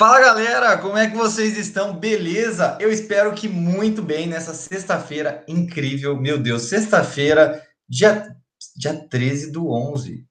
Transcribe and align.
Fala 0.00 0.18
galera, 0.18 0.78
como 0.78 0.96
é 0.96 1.10
que 1.10 1.14
vocês 1.14 1.58
estão? 1.58 1.94
Beleza? 1.94 2.78
Eu 2.80 2.90
espero 2.90 3.34
que 3.34 3.46
muito 3.46 4.00
bem 4.00 4.26
nessa 4.26 4.54
sexta-feira 4.54 5.44
incrível. 5.46 6.16
Meu 6.16 6.38
Deus, 6.38 6.70
sexta-feira, 6.70 7.62
dia, 7.86 8.34
dia 8.74 8.94
13 9.10 9.52
do 9.52 9.70
11. 9.70 10.26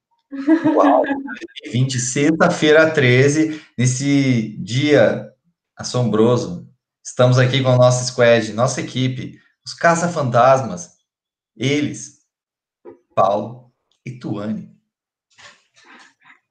Uau! 0.74 1.04
20, 1.72 2.00
sexta-feira 2.00 2.90
13, 2.90 3.64
nesse 3.78 4.58
dia 4.58 5.32
assombroso. 5.78 6.68
Estamos 7.06 7.38
aqui 7.38 7.62
com 7.62 7.70
a 7.70 7.78
nossa 7.78 8.04
squad, 8.06 8.52
nossa 8.54 8.82
equipe, 8.82 9.40
os 9.64 9.76
caça-fantasmas, 9.76 10.96
eles, 11.56 12.26
Paulo 13.14 13.72
e 14.04 14.18
Tuane. 14.18 14.76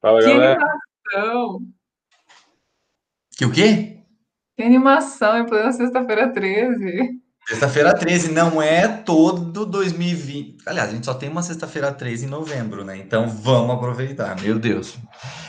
Fala 0.01 0.21
galera. 0.21 0.61
Que 1.11 1.78
que 3.39 3.45
o 3.45 3.53
quê? 3.53 4.01
Que 4.57 4.65
animação 4.65 5.39
em 5.39 5.47
plena 5.47 5.71
sexta-feira 5.71 6.33
13. 6.33 7.21
Sexta-feira 7.47 7.95
13 7.95 8.33
não 8.33 8.61
é 8.61 8.89
todo 8.89 9.65
2020. 9.65 10.57
Aliás, 10.67 10.91
a 10.91 10.93
gente 10.93 11.07
só 11.07 11.15
tem 11.15 11.29
uma 11.29 11.41
sexta-feira 11.41 11.93
13 11.93 12.27
em 12.27 12.29
novembro, 12.29 12.85
né? 12.85 12.99
Então 12.99 13.29
vamos 13.29 13.77
aproveitar, 13.77 14.35
meu 14.43 14.59
Deus. 14.59 14.99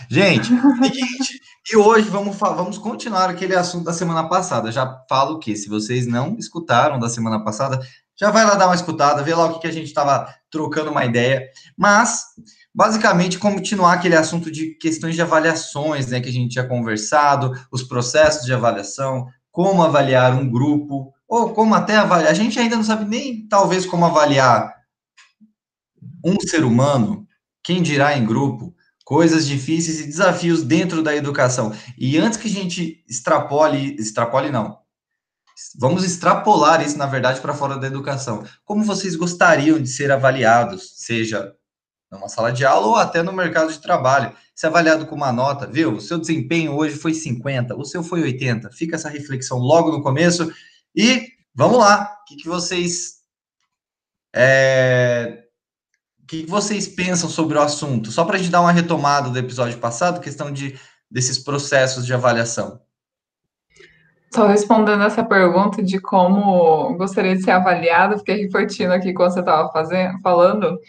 Gente, 0.08 0.50
seguinte, 0.50 1.40
e 1.74 1.76
hoje 1.76 2.08
vamos, 2.10 2.38
vamos 2.38 2.78
continuar 2.78 3.28
aquele 3.28 3.56
assunto 3.56 3.86
da 3.86 3.94
semana 3.94 4.30
passada. 4.30 4.72
Já 4.72 5.04
falo 5.10 5.40
que 5.40 5.56
se 5.56 5.68
vocês 5.68 6.06
não 6.06 6.38
escutaram 6.38 7.00
da 7.00 7.10
semana 7.10 7.44
passada, 7.44 7.80
já 8.16 8.30
vai 8.30 8.46
lá 8.46 8.54
dar 8.54 8.68
uma 8.68 8.76
escutada, 8.76 9.24
vê 9.24 9.34
lá 9.34 9.46
o 9.46 9.54
que, 9.56 9.62
que 9.62 9.68
a 9.68 9.74
gente 9.74 9.88
estava 9.88 10.32
trocando 10.52 10.92
uma 10.92 11.06
ideia. 11.06 11.50
Mas 11.76 12.24
basicamente 12.74 13.40
continuar 13.40 13.94
aquele 13.94 14.16
assunto 14.16 14.52
de 14.52 14.76
questões 14.76 15.16
de 15.16 15.22
avaliações, 15.22 16.08
né, 16.08 16.22
que 16.22 16.30
a 16.30 16.32
gente 16.32 16.54
tinha 16.54 16.68
conversado, 16.68 17.52
os 17.72 17.84
processos 17.84 18.46
de 18.46 18.54
avaliação, 18.54 19.28
como 19.52 19.84
avaliar 19.84 20.34
um 20.34 20.50
grupo, 20.50 21.14
ou 21.28 21.54
como 21.54 21.76
até 21.76 21.96
avaliar. 21.96 22.32
A 22.32 22.36
gente 22.36 22.60
ainda 22.60 22.76
não 22.76 22.84
sabe 22.84 23.06
nem, 23.06 23.48
talvez, 23.48 23.86
como 23.86 24.06
avaliar 24.06 24.74
um 26.24 26.36
ser 26.40 26.64
humano, 26.64 27.28
quem 27.64 27.82
dirá 27.82 28.18
em 28.18 28.26
grupo, 28.26 28.74
coisas 29.04 29.48
difíceis 29.48 30.00
e 30.00 30.06
desafios 30.06 30.64
dentro 30.64 31.02
da 31.02 31.16
educação. 31.16 31.74
E 31.98 32.18
antes 32.18 32.38
que 32.38 32.48
a 32.48 32.52
gente 32.52 33.04
extrapole, 33.08 33.96
extrapole 33.96 34.52
não, 34.52 34.78
vamos 35.78 36.04
extrapolar 36.04 36.86
isso, 36.86 36.98
na 36.98 37.06
verdade, 37.06 37.42
para 37.42 37.54
fora 37.54 37.78
da 37.78 37.88
educação. 37.88 38.44
Como 38.64 38.84
vocês 38.84 39.16
gostariam 39.16 39.80
de 39.80 39.90
ser 39.90 40.12
avaliados, 40.12 40.94
seja 40.96 41.54
numa 42.12 42.28
sala 42.28 42.52
de 42.52 42.66
aula 42.66 42.88
ou 42.88 42.96
até 42.96 43.22
no 43.22 43.32
mercado 43.32 43.72
de 43.72 43.80
trabalho. 43.80 44.34
Se 44.56 44.66
avaliado 44.66 45.06
com 45.06 45.16
uma 45.16 45.32
nota, 45.32 45.68
viu? 45.68 45.94
O 45.94 46.02
seu 46.02 46.18
desempenho 46.18 46.76
hoje 46.76 46.96
foi 46.96 47.14
50, 47.14 47.76
o 47.76 47.86
seu 47.86 48.04
foi 48.04 48.22
80. 48.22 48.72
Fica 48.72 48.96
essa 48.96 49.10
reflexão 49.10 49.58
logo 49.60 49.92
no 49.92 50.02
começo 50.02 50.52
e 50.96 51.28
vamos 51.54 51.78
lá. 51.78 52.18
O 52.22 52.26
que, 52.26 52.36
que 52.38 52.48
vocês 52.48 53.20
é... 54.36 55.44
o 56.24 56.28
que, 56.28 56.46
vocês 56.46 56.88
pensam 56.88 57.30
sobre 57.30 57.58
o 57.58 57.62
assunto? 57.62 58.12
Só 58.12 58.26
para 58.26 58.36
a 58.36 58.40
gente 58.40 58.52
dar 58.52 58.62
uma 58.62 58.72
retomada 58.72 59.30
do 59.30 59.40
episódio 59.40 59.78
passado, 59.78 60.22
questão 60.22 60.52
de 60.52 60.80
desses 61.10 61.40
processos 61.40 62.06
de 62.06 62.14
avaliação. 62.14 62.80
Só 64.34 64.46
respondendo 64.46 65.04
essa 65.04 65.24
pergunta 65.24 65.82
de 65.82 66.00
como 66.00 66.96
gostaria 66.96 67.36
de 67.36 67.42
ser 67.42 67.52
avaliado, 67.52 68.20
fiquei 68.20 68.44
refletindo 68.44 68.94
aqui 68.94 69.12
quando 69.12 69.34
você 69.34 69.40
estava 69.40 69.72
falando. 70.22 70.80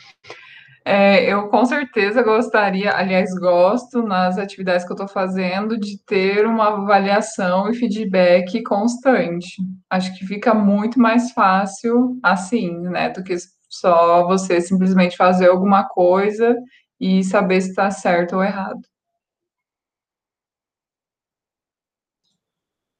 É, 0.92 1.32
eu 1.32 1.48
com 1.48 1.64
certeza 1.64 2.20
gostaria, 2.20 2.92
aliás, 2.92 3.32
gosto 3.38 4.02
nas 4.02 4.36
atividades 4.38 4.84
que 4.84 4.90
eu 4.90 4.96
estou 4.96 5.06
fazendo 5.06 5.78
de 5.78 5.96
ter 6.04 6.44
uma 6.44 6.66
avaliação 6.66 7.70
e 7.70 7.74
feedback 7.74 8.60
constante. 8.64 9.62
Acho 9.88 10.12
que 10.18 10.26
fica 10.26 10.52
muito 10.52 10.98
mais 10.98 11.30
fácil 11.30 12.18
assim, 12.24 12.76
né, 12.80 13.08
do 13.08 13.22
que 13.22 13.36
só 13.68 14.26
você 14.26 14.60
simplesmente 14.60 15.16
fazer 15.16 15.48
alguma 15.48 15.84
coisa 15.88 16.56
e 16.98 17.22
saber 17.22 17.60
se 17.60 17.68
está 17.70 17.88
certo 17.92 18.34
ou 18.34 18.42
errado. 18.42 18.80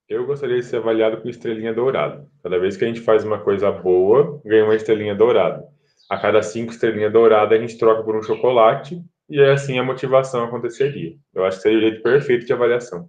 Eu 0.09 0.27
gostaria 0.27 0.59
de 0.59 0.65
ser 0.65 0.77
avaliado 0.77 1.21
com 1.21 1.29
estrelinha 1.29 1.75
dourada. 1.75 2.25
Cada 2.41 2.57
vez 2.61 2.77
que 2.77 2.85
a 2.85 2.87
gente 2.87 3.01
faz 3.01 3.25
uma 3.25 3.41
coisa 3.41 3.73
boa, 3.73 4.41
ganha 4.45 4.65
uma 4.65 4.77
estrelinha 4.77 5.17
dourada 5.17 5.69
a 6.11 6.19
cada 6.19 6.43
cinco 6.43 6.73
estrelinhas 6.73 7.13
douradas 7.13 7.57
a 7.57 7.61
gente 7.61 7.79
troca 7.79 8.03
por 8.03 8.17
um 8.17 8.23
chocolate 8.23 9.01
e 9.29 9.41
assim 9.41 9.79
a 9.79 9.85
motivação 9.85 10.45
aconteceria. 10.45 11.15
Eu 11.33 11.45
acho 11.45 11.59
que 11.59 11.63
seria 11.63 11.79
o 11.79 11.83
jeito 11.83 12.03
perfeito 12.03 12.45
de 12.45 12.53
avaliação. 12.53 13.09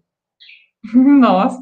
Nossa. 0.94 1.60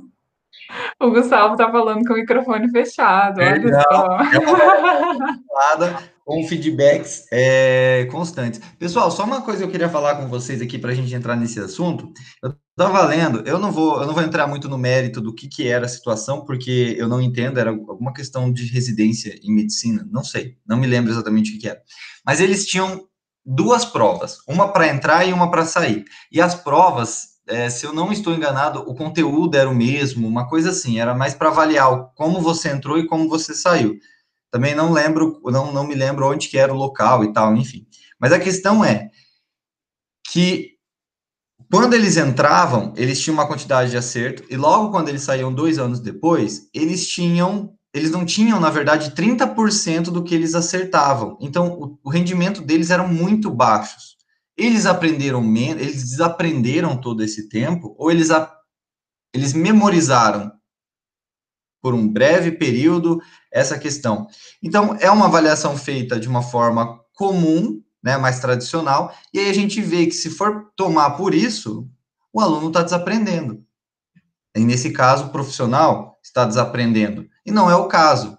O 1.00 1.10
Gustavo 1.12 1.56
tá 1.56 1.72
falando 1.72 2.06
com 2.06 2.14
o 2.14 2.18
microfone 2.18 2.70
fechado, 2.70 3.40
olha 3.40 3.58
Não, 3.58 3.82
só. 3.82 4.18
É 4.20 6.10
com 6.30 6.48
feedbacks 6.48 7.26
é, 7.32 8.08
constantes. 8.12 8.62
Pessoal, 8.78 9.10
só 9.10 9.24
uma 9.24 9.42
coisa 9.42 9.64
eu 9.64 9.72
queria 9.72 9.90
falar 9.90 10.14
com 10.14 10.28
vocês 10.28 10.62
aqui 10.62 10.78
para 10.78 10.92
a 10.92 10.94
gente 10.94 11.12
entrar 11.12 11.36
nesse 11.36 11.60
assunto. 11.60 12.14
Eu 12.44 12.54
estava 12.70 13.04
lendo, 13.08 13.40
eu 13.48 13.58
não 13.58 13.72
vou, 13.72 14.00
eu 14.00 14.06
não 14.06 14.14
vou 14.14 14.22
entrar 14.22 14.46
muito 14.46 14.70
no 14.70 14.78
mérito 14.78 15.20
do 15.22 15.34
que, 15.34 15.48
que 15.48 15.68
era 15.68 15.88
a 15.88 15.90
situação, 15.90 16.46
porque 16.46 16.96
eu 17.00 17.08
não 17.08 17.20
entendo, 17.20 17.60
era 17.60 17.72
alguma 17.72 18.14
questão 18.14 18.54
de 18.54 18.72
residência 18.72 19.40
em 19.42 19.52
medicina, 19.52 20.08
não 20.12 20.24
sei, 20.24 20.56
não 20.68 20.78
me 20.78 20.86
lembro 20.86 21.12
exatamente 21.12 21.50
o 21.50 21.54
que, 21.54 21.62
que 21.62 21.68
era. 21.68 21.82
Mas 22.24 22.40
eles 22.40 22.68
tinham 22.68 23.08
duas 23.44 23.84
provas, 23.84 24.38
uma 24.48 24.72
para 24.72 24.88
entrar 24.88 25.28
e 25.28 25.34
uma 25.34 25.50
para 25.50 25.66
sair. 25.66 26.06
E 26.32 26.40
as 26.40 26.54
provas, 26.54 27.40
é, 27.48 27.72
se 27.72 27.88
eu 27.88 27.92
não 27.92 28.12
estou 28.12 28.36
enganado, 28.36 28.82
o 28.82 28.94
conteúdo 28.94 29.58
era 29.58 29.68
o 29.68 29.74
mesmo, 29.74 30.28
uma 30.28 30.48
coisa 30.48 30.70
assim, 30.70 31.00
era 31.00 31.16
mais 31.16 31.34
para 31.34 31.50
avaliar 31.50 32.12
como 32.16 32.40
você 32.40 32.70
entrou 32.70 33.00
e 33.00 33.08
como 33.08 33.28
você 33.28 33.56
saiu. 33.56 33.98
Também 34.52 34.74
não 34.74 34.92
lembro, 34.92 35.40
não, 35.46 35.72
não 35.72 35.86
me 35.86 35.96
lembro 35.96 36.28
onde 36.28 36.48
que 36.48 36.58
era 36.58 36.74
o 36.74 36.78
local 36.78 37.24
e 37.24 37.32
tal, 37.32 37.56
enfim. 37.56 37.86
Mas 38.20 38.32
a 38.32 38.40
questão 38.40 38.84
é 38.84 39.10
que 40.32 40.80
quando 41.72 41.94
eles 41.94 42.18
entravam, 42.18 42.94
eles 42.98 43.22
tinham 43.22 43.36
uma 43.36 43.48
quantidade 43.48 43.92
de 43.92 43.98
acerto, 43.98 44.44
e 44.50 44.58
logo 44.58 44.90
quando 44.90 45.10
eles 45.10 45.22
saíam 45.22 45.54
dois 45.54 45.78
anos 45.78 46.00
depois, 46.00 46.68
eles 46.74 47.08
tinham, 47.08 47.76
eles 47.94 48.10
não 48.10 48.26
tinham, 48.26 48.60
na 48.60 48.72
verdade, 48.72 49.12
30% 49.12 50.06
do 50.06 50.24
que 50.24 50.34
eles 50.34 50.56
acertavam. 50.56 51.38
Então, 51.40 51.80
o, 51.80 52.00
o 52.04 52.10
rendimento 52.10 52.62
deles 52.62 52.90
eram 52.90 53.08
muito 53.08 53.52
baixos. 53.52 54.18
Eles 54.58 54.88
aprenderam 54.88 55.42
menos, 55.42 55.82
eles 55.82 56.04
desaprenderam 56.04 57.00
todo 57.00 57.24
esse 57.24 57.48
tempo, 57.48 57.96
ou 58.00 58.10
eles, 58.10 58.32
a, 58.32 58.52
eles 59.34 59.54
memorizaram 59.54 60.52
por 61.82 61.94
um 61.94 62.08
breve 62.08 62.52
período 62.52 63.22
essa 63.52 63.78
questão. 63.78 64.28
Então, 64.62 64.96
é 65.00 65.10
uma 65.10 65.26
avaliação 65.26 65.78
feita 65.78 66.20
de 66.20 66.28
uma 66.28 66.42
forma 66.42 67.00
comum, 67.14 67.82
né, 68.02 68.18
mais 68.18 68.40
tradicional, 68.40 69.14
e 69.34 69.40
aí 69.40 69.50
a 69.50 69.54
gente 69.54 69.82
vê 69.82 70.06
que 70.06 70.14
se 70.14 70.30
for 70.30 70.72
tomar 70.76 71.12
por 71.12 71.34
isso, 71.34 71.90
o 72.32 72.40
aluno 72.40 72.68
está 72.68 72.82
desaprendendo. 72.82 73.64
E 74.56 74.62
nesse 74.62 74.92
caso, 74.92 75.26
o 75.26 75.30
profissional 75.30 76.18
está 76.24 76.46
desaprendendo. 76.46 77.28
E 77.46 77.52
não 77.52 77.70
é 77.70 77.76
o 77.76 77.88
caso, 77.88 78.38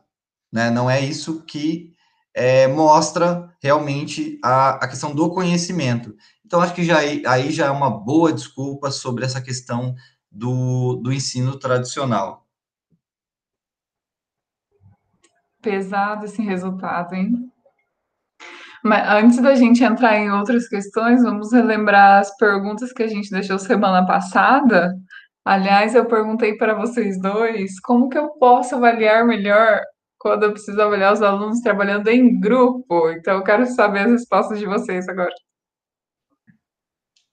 né? 0.53 0.71
Não 0.71 0.91
é 0.91 1.01
isso 1.01 1.43
que 1.45 1.93
é, 2.35 2.67
mostra 2.67 3.53
realmente 3.63 4.39
a, 4.43 4.71
a 4.71 4.89
questão 4.89 5.15
do 5.15 5.31
conhecimento. 5.31 6.15
Então, 6.45 6.61
acho 6.61 6.75
que 6.75 6.85
já, 6.85 6.99
aí 6.99 7.51
já 7.51 7.67
é 7.67 7.71
uma 7.71 7.91
boa 7.91 8.33
desculpa 8.33 8.91
sobre 8.91 9.25
essa 9.25 9.41
questão 9.41 9.95
do, 10.31 10.97
do 10.97 11.13
ensino 11.13 11.59
tradicional. 11.59 12.47
Pesado 15.63 16.25
esse 16.25 16.43
resultado, 16.43 17.15
hein? 17.15 17.51
Mas 18.83 19.09
antes 19.09 19.43
da 19.43 19.55
gente 19.55 19.85
entrar 19.85 20.17
em 20.17 20.31
outras 20.31 20.67
questões, 20.69 21.23
vamos 21.23 21.53
relembrar 21.53 22.21
as 22.21 22.35
perguntas 22.37 22.93
que 22.93 23.03
a 23.03 23.07
gente 23.07 23.31
deixou 23.31 23.59
semana 23.59 24.07
passada. 24.07 24.95
Aliás, 25.45 25.95
eu 25.95 26.07
perguntei 26.07 26.57
para 26.57 26.75
vocês 26.75 27.21
dois 27.21 27.79
como 27.81 28.09
que 28.09 28.19
eu 28.19 28.31
posso 28.39 28.77
avaliar 28.77 29.27
melhor 29.27 29.81
quando 30.19 30.45
eu 30.45 30.53
preciso 30.53 30.81
avaliar 30.81 31.13
os 31.13 31.23
alunos 31.23 31.61
trabalhando 31.61 32.09
em 32.09 32.39
grupo. 32.39 33.11
Então, 33.11 33.39
eu 33.39 33.43
quero 33.43 33.67
saber 33.67 34.01
as 34.01 34.13
respostas 34.13 34.59
de 34.59 34.67
vocês 34.67 35.09
agora. 35.09 35.33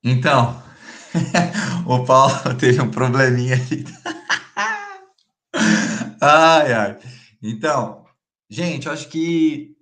Então, 0.03 0.61
o 1.85 2.05
Paulo 2.05 2.33
teve 2.59 2.81
um 2.81 2.89
probleminha 2.89 3.55
aqui. 3.55 3.83
ai, 6.21 6.73
ai. 6.73 6.97
Então, 7.43 8.06
Gente, 8.49 8.87
eu 8.87 8.93
acho 8.93 9.09
que. 9.09 9.75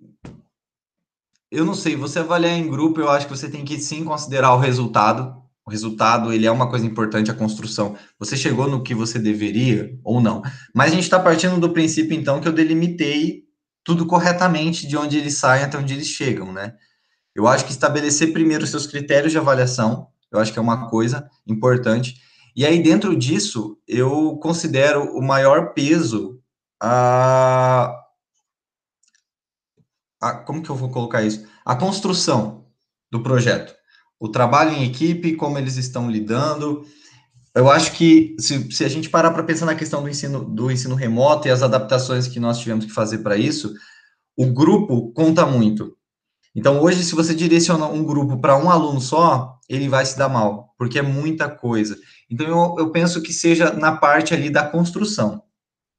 Eu 1.50 1.64
não 1.64 1.74
sei, 1.74 1.94
você 1.94 2.18
avaliar 2.18 2.52
em 2.52 2.68
grupo, 2.68 3.00
eu 3.00 3.08
acho 3.08 3.26
que 3.26 3.36
você 3.36 3.48
tem 3.48 3.64
que 3.64 3.78
sim 3.78 4.04
considerar 4.04 4.52
o 4.54 4.58
resultado. 4.58 5.42
O 5.64 5.70
resultado, 5.70 6.32
ele 6.32 6.46
é 6.46 6.50
uma 6.50 6.68
coisa 6.68 6.86
importante, 6.86 7.30
a 7.30 7.34
construção. 7.34 7.96
Você 8.18 8.36
chegou 8.36 8.68
no 8.68 8.82
que 8.82 8.94
você 8.94 9.18
deveria 9.18 9.98
ou 10.04 10.20
não. 10.20 10.42
Mas 10.74 10.92
a 10.92 10.94
gente 10.94 11.04
está 11.04 11.18
partindo 11.18 11.58
do 11.58 11.72
princípio, 11.72 12.16
então, 12.16 12.40
que 12.40 12.46
eu 12.46 12.52
delimitei 12.52 13.44
tudo 13.82 14.06
corretamente 14.06 14.86
de 14.86 14.96
onde 14.96 15.16
eles 15.16 15.38
saem 15.38 15.64
até 15.64 15.78
onde 15.78 15.94
eles 15.94 16.08
chegam, 16.08 16.52
né? 16.52 16.74
Eu 17.34 17.46
acho 17.46 17.64
que 17.64 17.70
estabelecer 17.70 18.32
primeiro 18.32 18.64
os 18.64 18.70
seus 18.70 18.86
critérios 18.86 19.32
de 19.32 19.38
avaliação, 19.38 20.08
eu 20.32 20.40
acho 20.40 20.52
que 20.52 20.58
é 20.58 20.62
uma 20.62 20.88
coisa 20.88 21.28
importante. 21.46 22.16
E 22.54 22.64
aí, 22.64 22.82
dentro 22.82 23.16
disso, 23.16 23.78
eu 23.86 24.36
considero 24.38 25.16
o 25.16 25.22
maior 25.22 25.72
peso 25.72 26.40
a, 26.80 27.94
a. 30.20 30.32
Como 30.32 30.62
que 30.62 30.70
eu 30.70 30.76
vou 30.76 30.90
colocar 30.90 31.22
isso? 31.22 31.46
A 31.64 31.74
construção 31.74 32.66
do 33.10 33.22
projeto. 33.22 33.74
O 34.18 34.28
trabalho 34.28 34.72
em 34.72 34.84
equipe, 34.84 35.36
como 35.36 35.58
eles 35.58 35.76
estão 35.76 36.10
lidando. 36.10 36.84
Eu 37.54 37.70
acho 37.70 37.92
que 37.92 38.36
se, 38.38 38.70
se 38.70 38.84
a 38.84 38.88
gente 38.88 39.08
parar 39.08 39.30
para 39.30 39.42
pensar 39.42 39.66
na 39.66 39.74
questão 39.74 40.02
do 40.02 40.08
ensino, 40.08 40.44
do 40.44 40.70
ensino 40.70 40.94
remoto 40.94 41.48
e 41.48 41.50
as 41.50 41.62
adaptações 41.62 42.28
que 42.28 42.38
nós 42.38 42.58
tivemos 42.58 42.84
que 42.84 42.92
fazer 42.92 43.18
para 43.18 43.36
isso, 43.36 43.74
o 44.36 44.46
grupo 44.46 45.10
conta 45.12 45.46
muito. 45.46 45.96
Então, 46.54 46.80
hoje, 46.82 47.04
se 47.04 47.14
você 47.14 47.34
direciona 47.34 47.86
um 47.86 48.04
grupo 48.04 48.38
para 48.38 48.56
um 48.56 48.70
aluno 48.70 49.00
só, 49.00 49.58
ele 49.68 49.88
vai 49.88 50.06
se 50.06 50.16
dar 50.16 50.28
mal, 50.28 50.74
porque 50.78 50.98
é 50.98 51.02
muita 51.02 51.48
coisa. 51.48 51.96
Então, 52.30 52.46
eu, 52.46 52.76
eu 52.78 52.90
penso 52.90 53.22
que 53.22 53.32
seja 53.32 53.72
na 53.72 53.96
parte 53.96 54.32
ali 54.32 54.48
da 54.48 54.66
construção, 54.66 55.42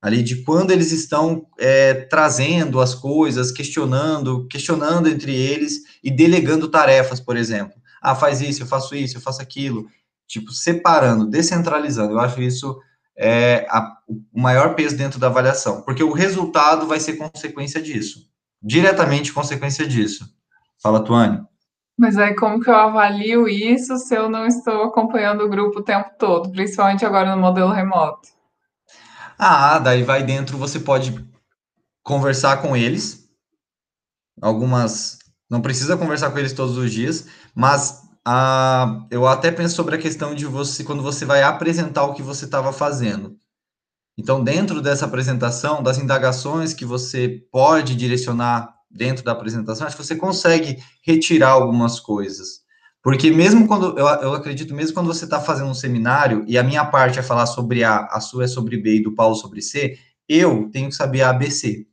ali 0.07 0.23
de 0.23 0.37
quando 0.43 0.71
eles 0.71 0.91
estão 0.91 1.45
é, 1.59 1.93
trazendo 1.93 2.79
as 2.79 2.95
coisas, 2.95 3.51
questionando, 3.51 4.47
questionando 4.47 5.07
entre 5.07 5.35
eles 5.35 5.81
e 6.03 6.09
delegando 6.09 6.67
tarefas, 6.67 7.19
por 7.19 7.37
exemplo. 7.37 7.75
Ah, 8.01 8.15
faz 8.15 8.41
isso, 8.41 8.63
eu 8.63 8.67
faço 8.67 8.95
isso, 8.95 9.17
eu 9.17 9.21
faço 9.21 9.41
aquilo. 9.41 9.87
Tipo, 10.27 10.51
separando, 10.51 11.25
descentralizando. 11.25 12.13
Eu 12.13 12.19
acho 12.19 12.41
isso 12.41 12.79
é, 13.17 13.65
a, 13.69 13.97
o 14.07 14.39
maior 14.39 14.75
peso 14.75 14.95
dentro 14.95 15.19
da 15.19 15.27
avaliação, 15.27 15.81
porque 15.81 16.03
o 16.03 16.11
resultado 16.11 16.85
vai 16.85 16.99
ser 16.99 17.13
consequência 17.13 17.81
disso, 17.81 18.29
diretamente 18.61 19.33
consequência 19.33 19.87
disso. 19.87 20.25
Fala, 20.81 21.03
Tuane. 21.03 21.41
Mas 21.97 22.15
aí 22.15 22.35
como 22.35 22.59
que 22.61 22.69
eu 22.69 22.75
avalio 22.75 23.47
isso 23.47 23.97
se 23.97 24.13
eu 24.13 24.29
não 24.29 24.45
estou 24.45 24.83
acompanhando 24.83 25.43
o 25.43 25.49
grupo 25.49 25.79
o 25.79 25.83
tempo 25.83 26.11
todo, 26.19 26.51
principalmente 26.51 27.03
agora 27.03 27.35
no 27.35 27.41
modelo 27.41 27.71
remoto? 27.71 28.36
Ah, 29.37 29.77
daí 29.77 30.03
vai 30.03 30.23
dentro, 30.23 30.57
você 30.57 30.79
pode 30.79 31.13
conversar 32.03 32.61
com 32.61 32.75
eles. 32.75 33.29
Algumas. 34.41 35.19
Não 35.49 35.61
precisa 35.61 35.95
conversar 35.95 36.31
com 36.31 36.39
eles 36.39 36.53
todos 36.53 36.77
os 36.77 36.91
dias, 36.91 37.27
mas 37.55 38.01
ah, 38.25 39.05
eu 39.09 39.27
até 39.27 39.51
penso 39.51 39.75
sobre 39.75 39.95
a 39.95 39.99
questão 39.99 40.35
de 40.35 40.45
você, 40.45 40.83
quando 40.83 41.01
você 41.03 41.25
vai 41.25 41.43
apresentar 41.43 42.03
o 42.03 42.13
que 42.13 42.21
você 42.21 42.45
estava 42.45 42.73
fazendo. 42.73 43.37
Então, 44.17 44.43
dentro 44.43 44.81
dessa 44.81 45.05
apresentação, 45.05 45.83
das 45.83 45.99
indagações 45.99 46.73
que 46.73 46.83
você 46.85 47.43
pode 47.51 47.95
direcionar 47.95 48.73
dentro 48.89 49.23
da 49.23 49.31
apresentação, 49.31 49.85
acho 49.87 49.95
que 49.95 50.03
você 50.03 50.15
consegue 50.15 50.83
retirar 51.03 51.51
algumas 51.51 51.99
coisas. 51.99 52.61
Porque 53.03 53.31
mesmo 53.31 53.67
quando, 53.67 53.97
eu, 53.97 54.05
eu 54.05 54.33
acredito, 54.33 54.73
mesmo 54.73 54.93
quando 54.93 55.07
você 55.07 55.25
está 55.25 55.39
fazendo 55.39 55.69
um 55.69 55.73
seminário, 55.73 56.43
e 56.47 56.57
a 56.57 56.63
minha 56.63 56.85
parte 56.85 57.19
é 57.19 57.23
falar 57.23 57.45
sobre 57.45 57.83
A, 57.83 58.05
a 58.05 58.19
sua 58.19 58.45
é 58.45 58.47
sobre 58.47 58.77
B 58.77 58.95
e 58.95 59.03
do 59.03 59.15
Paulo 59.15 59.35
sobre 59.35 59.61
C, 59.61 59.97
eu 60.27 60.69
tenho 60.71 60.89
que 60.89 60.95
saber 60.95 61.21
A, 61.21 61.31
B, 61.31 61.49
C. 61.49 61.87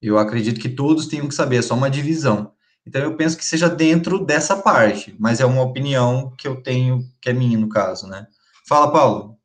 Eu 0.00 0.16
acredito 0.16 0.60
que 0.60 0.68
todos 0.68 1.06
tenham 1.06 1.26
que 1.26 1.34
saber, 1.34 1.56
é 1.56 1.62
só 1.62 1.74
uma 1.74 1.90
divisão. 1.90 2.52
Então, 2.86 3.02
eu 3.02 3.16
penso 3.16 3.36
que 3.36 3.44
seja 3.44 3.68
dentro 3.68 4.24
dessa 4.24 4.56
parte, 4.56 5.14
mas 5.18 5.40
é 5.40 5.44
uma 5.44 5.62
opinião 5.62 6.32
que 6.38 6.46
eu 6.46 6.62
tenho, 6.62 7.00
que 7.20 7.28
é 7.28 7.32
minha, 7.32 7.58
no 7.58 7.68
caso, 7.68 8.06
né? 8.06 8.26
Fala, 8.66 8.90
Paulo. 8.90 9.36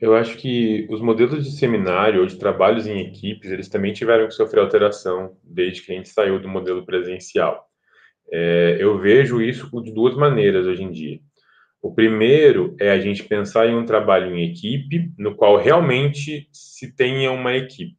Eu 0.00 0.14
acho 0.14 0.36
que 0.36 0.86
os 0.90 1.00
modelos 1.00 1.44
de 1.44 1.58
seminário 1.58 2.20
ou 2.20 2.26
de 2.26 2.38
trabalhos 2.38 2.86
em 2.86 3.00
equipes, 3.00 3.50
eles 3.50 3.68
também 3.68 3.92
tiveram 3.92 4.28
que 4.28 4.34
sofrer 4.34 4.60
alteração 4.60 5.36
desde 5.42 5.82
que 5.82 5.92
a 5.92 5.96
gente 5.96 6.08
saiu 6.08 6.40
do 6.40 6.48
modelo 6.48 6.84
presencial. 6.84 7.65
É, 8.32 8.76
eu 8.80 8.98
vejo 8.98 9.40
isso 9.40 9.70
de 9.82 9.92
duas 9.92 10.14
maneiras 10.16 10.66
hoje 10.66 10.82
em 10.82 10.90
dia. 10.90 11.20
O 11.80 11.94
primeiro 11.94 12.74
é 12.80 12.90
a 12.90 12.98
gente 12.98 13.22
pensar 13.22 13.68
em 13.68 13.76
um 13.76 13.86
trabalho 13.86 14.34
em 14.34 14.50
equipe, 14.50 15.12
no 15.16 15.36
qual 15.36 15.56
realmente 15.56 16.48
se 16.52 16.92
tenha 16.94 17.30
uma 17.30 17.54
equipe. 17.54 17.96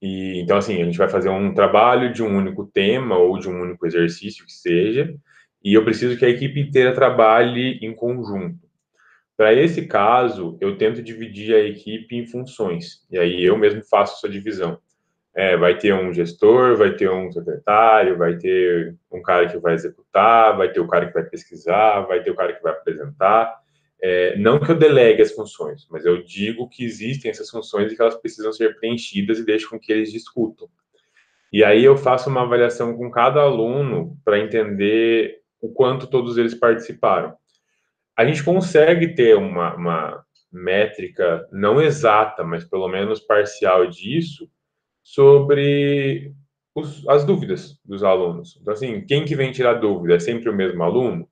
E, 0.00 0.40
então, 0.40 0.56
assim, 0.56 0.80
a 0.80 0.84
gente 0.84 0.96
vai 0.96 1.08
fazer 1.08 1.28
um 1.28 1.52
trabalho 1.52 2.12
de 2.12 2.22
um 2.22 2.36
único 2.36 2.64
tema 2.66 3.18
ou 3.18 3.38
de 3.38 3.48
um 3.48 3.60
único 3.60 3.86
exercício 3.86 4.46
que 4.46 4.52
seja, 4.52 5.14
e 5.62 5.74
eu 5.74 5.84
preciso 5.84 6.16
que 6.16 6.24
a 6.24 6.28
equipe 6.28 6.60
inteira 6.60 6.94
trabalhe 6.94 7.78
em 7.82 7.94
conjunto. 7.94 8.68
Para 9.36 9.52
esse 9.52 9.86
caso, 9.86 10.56
eu 10.60 10.76
tento 10.76 11.02
dividir 11.02 11.54
a 11.54 11.60
equipe 11.60 12.16
em 12.16 12.26
funções, 12.26 13.06
e 13.10 13.18
aí 13.18 13.42
eu 13.42 13.58
mesmo 13.58 13.82
faço 13.84 14.16
essa 14.16 14.28
divisão. 14.28 14.78
É, 15.34 15.56
vai 15.56 15.78
ter 15.78 15.94
um 15.94 16.12
gestor, 16.12 16.76
vai 16.76 16.92
ter 16.92 17.08
um 17.10 17.30
secretário, 17.30 18.18
vai 18.18 18.36
ter 18.36 18.96
um 19.12 19.22
cara 19.22 19.48
que 19.48 19.58
vai 19.58 19.74
executar, 19.74 20.56
vai 20.56 20.72
ter 20.72 20.80
o 20.80 20.88
cara 20.88 21.06
que 21.06 21.14
vai 21.14 21.22
pesquisar, 21.22 22.00
vai 22.00 22.22
ter 22.22 22.30
o 22.30 22.34
cara 22.34 22.52
que 22.52 22.62
vai 22.62 22.72
apresentar. 22.72 23.60
É, 24.02 24.36
não 24.36 24.58
que 24.58 24.70
eu 24.70 24.76
delegue 24.76 25.22
as 25.22 25.32
funções, 25.32 25.86
mas 25.90 26.04
eu 26.04 26.22
digo 26.22 26.68
que 26.68 26.84
existem 26.84 27.30
essas 27.30 27.48
funções 27.48 27.92
e 27.92 27.96
que 27.96 28.02
elas 28.02 28.16
precisam 28.16 28.52
ser 28.52 28.78
preenchidas 28.78 29.38
e 29.38 29.44
deixo 29.44 29.70
com 29.70 29.78
que 29.78 29.92
eles 29.92 30.10
discutam. 30.10 30.68
E 31.52 31.62
aí 31.62 31.84
eu 31.84 31.96
faço 31.96 32.30
uma 32.30 32.42
avaliação 32.42 32.96
com 32.96 33.10
cada 33.10 33.40
aluno 33.40 34.16
para 34.24 34.38
entender 34.38 35.40
o 35.60 35.68
quanto 35.68 36.06
todos 36.06 36.38
eles 36.38 36.54
participaram 36.54 37.36
a 38.20 38.26
gente 38.26 38.44
consegue 38.44 39.14
ter 39.14 39.34
uma, 39.34 39.74
uma 39.74 40.24
métrica 40.52 41.48
não 41.50 41.80
exata, 41.80 42.44
mas 42.44 42.62
pelo 42.62 42.86
menos 42.86 43.18
parcial 43.18 43.86
disso, 43.86 44.46
sobre 45.02 46.32
os, 46.74 47.06
as 47.08 47.24
dúvidas 47.24 47.78
dos 47.84 48.02
alunos. 48.02 48.58
Então, 48.60 48.72
assim, 48.72 49.04
quem 49.06 49.24
que 49.24 49.36
vem 49.36 49.52
tirar 49.52 49.74
dúvida? 49.74 50.14
É 50.14 50.20
sempre 50.20 50.48
o 50.48 50.54
mesmo 50.54 50.82
aluno? 50.82 51.28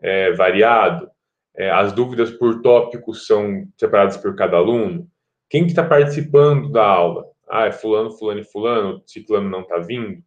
É 0.00 0.32
variado? 0.32 1.08
É, 1.56 1.70
as 1.70 1.92
dúvidas 1.92 2.30
por 2.30 2.60
tópicos 2.60 3.26
são 3.26 3.66
separadas 3.78 4.16
por 4.16 4.34
cada 4.36 4.56
aluno? 4.56 5.08
Quem 5.48 5.64
que 5.64 5.70
está 5.70 5.84
participando 5.84 6.70
da 6.70 6.84
aula? 6.84 7.24
Ah, 7.48 7.66
é 7.66 7.72
fulano, 7.72 8.10
fulano 8.10 8.40
e 8.40 8.44
fulano, 8.44 9.02
ciclano 9.06 9.48
não 9.48 9.60
está 9.60 9.78
vindo? 9.78 10.22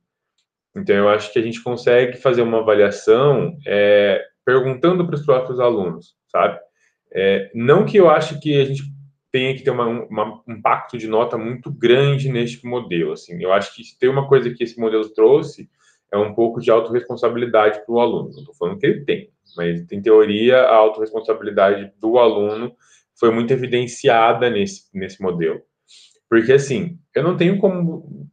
Então, 0.76 0.96
eu 0.96 1.10
acho 1.10 1.32
que 1.32 1.40
a 1.40 1.42
gente 1.42 1.62
consegue 1.62 2.18
fazer 2.18 2.42
uma 2.42 2.60
avaliação 2.60 3.58
é, 3.68 4.24
perguntando 4.46 5.06
para 5.06 5.16
os 5.16 5.26
próprios 5.26 5.60
alunos, 5.60 6.16
sabe? 6.28 6.60
É, 7.12 7.52
não 7.54 7.86
que 7.86 7.98
eu 7.98 8.10
ache 8.10 8.40
que 8.40 8.60
a 8.60 8.66
gente 8.66 8.84
tenha 9.32 9.56
que 9.56 9.64
ter 9.64 9.72
uma, 9.72 9.88
uma, 9.88 10.42
um 10.48 10.54
impacto 10.54 10.98
de 10.98 11.08
nota 11.08 11.38
muito 11.38 11.72
grande 11.72 12.30
neste 12.30 12.66
modelo, 12.66 13.14
assim. 13.14 13.42
Eu 13.42 13.54
acho 13.54 13.76
que 13.76 13.84
tem 14.00 14.10
uma 14.10 14.28
coisa 14.28 14.50
que 14.50 14.64
esse 14.64 14.80
modelo 14.80 15.08
trouxe 15.10 15.70
é 16.12 16.18
um 16.18 16.34
pouco 16.34 16.60
de 16.60 16.72
autorresponsabilidade 16.72 17.86
para 17.86 17.94
o 17.94 18.00
aluno. 18.00 18.32
Não 18.32 18.40
estou 18.40 18.56
falando 18.56 18.80
que 18.80 18.86
ele 18.86 19.06
tem, 19.06 19.30
mas 19.56 19.92
em 19.92 20.02
teoria 20.02 20.62
a 20.62 20.76
autorresponsabilidade 20.76 21.92
do 22.00 22.18
aluno 22.18 22.76
foi 23.20 23.32
muito 23.32 23.52
evidenciada 23.52 24.50
nesse, 24.50 24.86
nesse 24.94 25.22
modelo. 25.22 25.62
Porque, 26.30 26.54
assim, 26.54 26.98
eu 27.16 27.24
não 27.24 27.36
tenho 27.36 27.60
como 27.60 28.30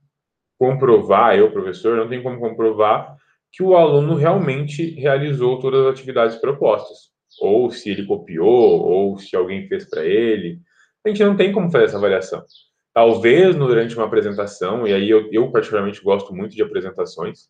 comprovar, 0.58 1.36
eu, 1.36 1.50
professor, 1.50 1.96
não 1.96 2.08
tenho 2.08 2.22
como 2.22 2.38
comprovar 2.38 3.16
que 3.52 3.62
o 3.62 3.74
aluno 3.74 4.14
realmente 4.14 4.90
realizou 4.90 5.58
todas 5.58 5.86
as 5.86 5.92
atividades 5.92 6.36
propostas, 6.36 7.10
ou 7.40 7.70
se 7.70 7.90
ele 7.90 8.06
copiou, 8.06 8.82
ou 8.82 9.18
se 9.18 9.34
alguém 9.34 9.66
fez 9.66 9.88
para 9.88 10.04
ele. 10.04 10.60
A 11.06 11.08
gente 11.08 11.22
não 11.22 11.36
tem 11.36 11.52
como 11.52 11.70
fazer 11.70 11.84
essa 11.84 11.98
avaliação. 11.98 12.44
Talvez 12.92 13.54
durante 13.54 13.94
uma 13.94 14.06
apresentação, 14.06 14.88
e 14.88 14.92
aí 14.92 15.08
eu, 15.08 15.28
eu 15.30 15.52
particularmente 15.52 16.02
gosto 16.02 16.34
muito 16.34 16.56
de 16.56 16.62
apresentações, 16.62 17.48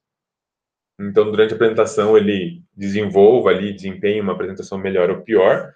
então 1.00 1.30
durante 1.30 1.54
a 1.54 1.54
apresentação 1.54 2.18
ele 2.18 2.62
desenvolva 2.76 3.48
ali, 3.48 3.72
desempenhe 3.72 4.20
uma 4.20 4.34
apresentação 4.34 4.76
melhor 4.76 5.08
ou 5.08 5.22
pior, 5.22 5.72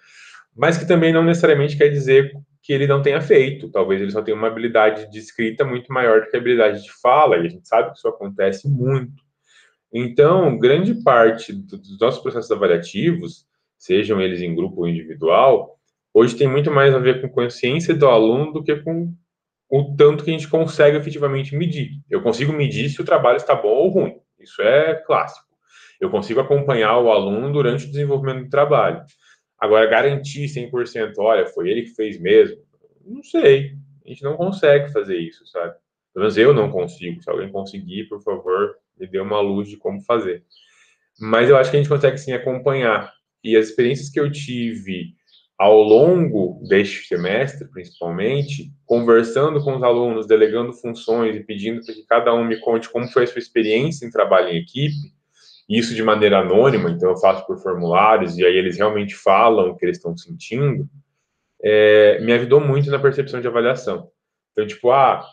mas 0.55 0.77
que 0.77 0.87
também 0.87 1.11
não 1.11 1.23
necessariamente 1.23 1.75
quer 1.75 1.89
dizer 1.89 2.31
que 2.61 2.71
ele 2.71 2.85
não 2.85 3.01
tenha 3.01 3.19
feito. 3.19 3.71
Talvez 3.71 3.99
ele 3.99 4.11
só 4.11 4.21
tenha 4.21 4.37
uma 4.37 4.47
habilidade 4.47 5.09
de 5.09 5.17
escrita 5.17 5.65
muito 5.65 5.91
maior 5.91 6.21
do 6.21 6.29
que 6.29 6.37
a 6.37 6.39
habilidade 6.39 6.83
de 6.83 6.91
fala, 7.01 7.37
e 7.37 7.47
a 7.47 7.49
gente 7.49 7.67
sabe 7.67 7.89
que 7.89 7.97
isso 7.97 8.07
acontece 8.07 8.69
muito. 8.69 9.23
Então, 9.91 10.55
grande 10.59 10.93
parte 11.01 11.51
dos 11.51 11.99
nossos 11.99 12.21
processos 12.21 12.51
avaliativos, 12.51 13.47
sejam 13.75 14.21
eles 14.21 14.39
em 14.39 14.53
grupo 14.53 14.81
ou 14.81 14.87
individual, 14.87 15.80
hoje 16.13 16.35
tem 16.35 16.47
muito 16.47 16.71
mais 16.71 16.93
a 16.93 16.99
ver 16.99 17.21
com 17.21 17.29
consciência 17.29 17.93
do 17.93 18.07
aluno 18.07 18.51
do 18.51 18.63
que 18.63 18.75
com 18.77 19.13
o 19.69 19.95
tanto 19.95 20.23
que 20.23 20.29
a 20.29 20.33
gente 20.33 20.49
consegue 20.49 20.97
efetivamente 20.97 21.55
medir. 21.55 22.01
Eu 22.09 22.21
consigo 22.21 22.51
medir 22.51 22.89
se 22.89 23.01
o 23.01 23.05
trabalho 23.05 23.37
está 23.37 23.55
bom 23.55 23.69
ou 23.69 23.89
ruim. 23.89 24.19
Isso 24.39 24.61
é 24.61 24.95
clássico. 24.95 25.47
Eu 25.99 26.09
consigo 26.09 26.39
acompanhar 26.39 26.97
o 26.97 27.11
aluno 27.11 27.51
durante 27.53 27.85
o 27.85 27.91
desenvolvimento 27.91 28.43
do 28.43 28.49
trabalho. 28.49 29.03
Agora, 29.57 29.85
garantir 29.85 30.45
100%, 30.45 31.13
olha, 31.19 31.45
foi 31.45 31.69
ele 31.69 31.83
que 31.83 31.95
fez 31.95 32.19
mesmo, 32.19 32.57
não 33.05 33.23
sei. 33.23 33.75
A 34.03 34.09
gente 34.09 34.23
não 34.23 34.35
consegue 34.35 34.91
fazer 34.91 35.17
isso, 35.17 35.45
sabe? 35.45 35.75
Pelo 36.13 36.23
menos 36.23 36.37
eu 36.37 36.53
não 36.53 36.71
consigo. 36.71 37.21
Se 37.21 37.29
alguém 37.29 37.51
conseguir, 37.51 38.09
por 38.09 38.21
favor, 38.21 38.75
me 38.99 39.07
dê 39.07 39.19
uma 39.19 39.39
luz 39.39 39.69
de 39.69 39.77
como 39.77 40.01
fazer. 40.01 40.43
Mas 41.19 41.49
eu 41.49 41.55
acho 41.55 41.69
que 41.69 41.77
a 41.77 41.79
gente 41.79 41.89
consegue 41.89 42.17
sim 42.17 42.33
acompanhar. 42.33 43.13
E 43.43 43.55
as 43.55 43.67
experiências 43.67 44.09
que 44.09 44.19
eu 44.19 44.31
tive 44.31 45.13
ao 45.61 45.83
longo 45.83 46.59
deste 46.67 47.07
semestre, 47.07 47.67
principalmente, 47.67 48.73
conversando 48.83 49.63
com 49.63 49.75
os 49.75 49.83
alunos, 49.83 50.25
delegando 50.25 50.73
funções 50.73 51.35
e 51.35 51.43
pedindo 51.43 51.85
para 51.85 51.93
que 51.93 52.03
cada 52.03 52.33
um 52.33 52.43
me 52.43 52.59
conte 52.59 52.89
como 52.89 53.07
foi 53.07 53.25
a 53.25 53.27
sua 53.27 53.37
experiência 53.37 54.03
em 54.03 54.09
trabalho 54.09 54.49
em 54.49 54.57
equipe, 54.57 55.13
isso 55.69 55.93
de 55.93 56.01
maneira 56.01 56.39
anônima, 56.39 56.89
então 56.89 57.11
eu 57.11 57.17
faço 57.17 57.45
por 57.45 57.59
formulários 57.59 58.39
e 58.39 58.43
aí 58.43 58.57
eles 58.57 58.75
realmente 58.75 59.13
falam 59.13 59.69
o 59.69 59.77
que 59.77 59.85
eles 59.85 59.97
estão 59.97 60.17
sentindo, 60.17 60.89
é, 61.63 62.19
me 62.21 62.33
ajudou 62.33 62.59
muito 62.59 62.89
na 62.89 62.97
percepção 62.97 63.39
de 63.39 63.47
avaliação. 63.47 64.09
Então, 64.53 64.65
tipo, 64.65 64.89
ah, 64.89 65.23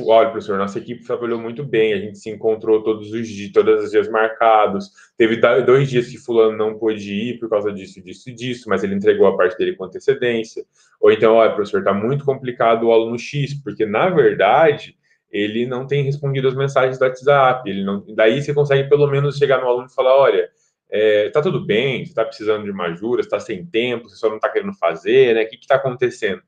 olha, 0.00 0.30
professor, 0.30 0.58
nossa 0.58 0.78
equipe 0.78 1.04
trabalhou 1.04 1.40
muito 1.40 1.64
bem, 1.64 1.92
a 1.92 1.98
gente 1.98 2.18
se 2.18 2.30
encontrou 2.30 2.82
todos 2.82 3.12
os 3.12 3.28
dias, 3.28 3.52
todos 3.52 3.84
os 3.84 3.90
dias 3.90 4.08
marcados. 4.08 4.90
Teve 5.16 5.36
dois 5.64 5.88
dias 5.88 6.08
que 6.08 6.18
fulano 6.18 6.56
não 6.56 6.78
pôde 6.78 7.12
ir 7.12 7.38
por 7.38 7.48
causa 7.48 7.72
disso, 7.72 8.02
disso 8.02 8.30
e 8.30 8.34
disso, 8.34 8.68
mas 8.68 8.84
ele 8.84 8.94
entregou 8.94 9.26
a 9.26 9.36
parte 9.36 9.56
dele 9.56 9.76
com 9.76 9.84
antecedência. 9.84 10.64
Ou 11.00 11.12
então, 11.12 11.34
olha, 11.34 11.52
professor, 11.52 11.80
está 11.80 11.92
muito 11.92 12.24
complicado 12.24 12.84
o 12.84 12.92
aluno 12.92 13.18
X, 13.18 13.54
porque 13.54 13.84
na 13.86 14.08
verdade 14.10 14.96
ele 15.30 15.66
não 15.66 15.86
tem 15.86 16.02
respondido 16.02 16.48
as 16.48 16.54
mensagens 16.54 16.98
do 16.98 17.04
WhatsApp. 17.04 17.68
Ele 17.68 17.84
não, 17.84 18.04
daí 18.14 18.42
você 18.42 18.54
consegue 18.54 18.88
pelo 18.88 19.06
menos 19.06 19.36
chegar 19.36 19.60
no 19.60 19.66
aluno 19.66 19.86
e 19.86 19.94
falar, 19.94 20.16
olha, 20.16 20.48
é, 20.90 21.28
tá 21.30 21.42
tudo 21.42 21.64
bem, 21.64 22.04
você 22.04 22.10
está 22.10 22.24
precisando 22.24 22.64
de 22.64 22.70
uma 22.70 22.86
ajuda, 22.86 23.20
está 23.20 23.38
sem 23.38 23.64
tempo, 23.66 24.08
você 24.08 24.16
só 24.16 24.28
não 24.28 24.36
está 24.36 24.48
querendo 24.48 24.72
fazer, 24.74 25.34
né? 25.34 25.42
O 25.42 25.48
que 25.48 25.56
está 25.56 25.74
acontecendo? 25.74 26.42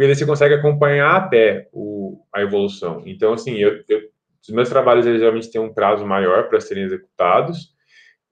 Porque 0.00 0.06
daí 0.06 0.16
você 0.16 0.24
consegue 0.24 0.54
acompanhar 0.54 1.14
até 1.14 1.68
o, 1.74 2.24
a 2.34 2.40
evolução. 2.40 3.02
Então, 3.04 3.34
assim, 3.34 3.56
eu, 3.56 3.84
eu, 3.86 4.00
os 4.40 4.48
meus 4.48 4.70
trabalhos 4.70 5.04
eles 5.04 5.20
geralmente 5.20 5.50
têm 5.50 5.60
um 5.60 5.74
prazo 5.74 6.06
maior 6.06 6.48
para 6.48 6.58
serem 6.58 6.84
executados 6.84 7.74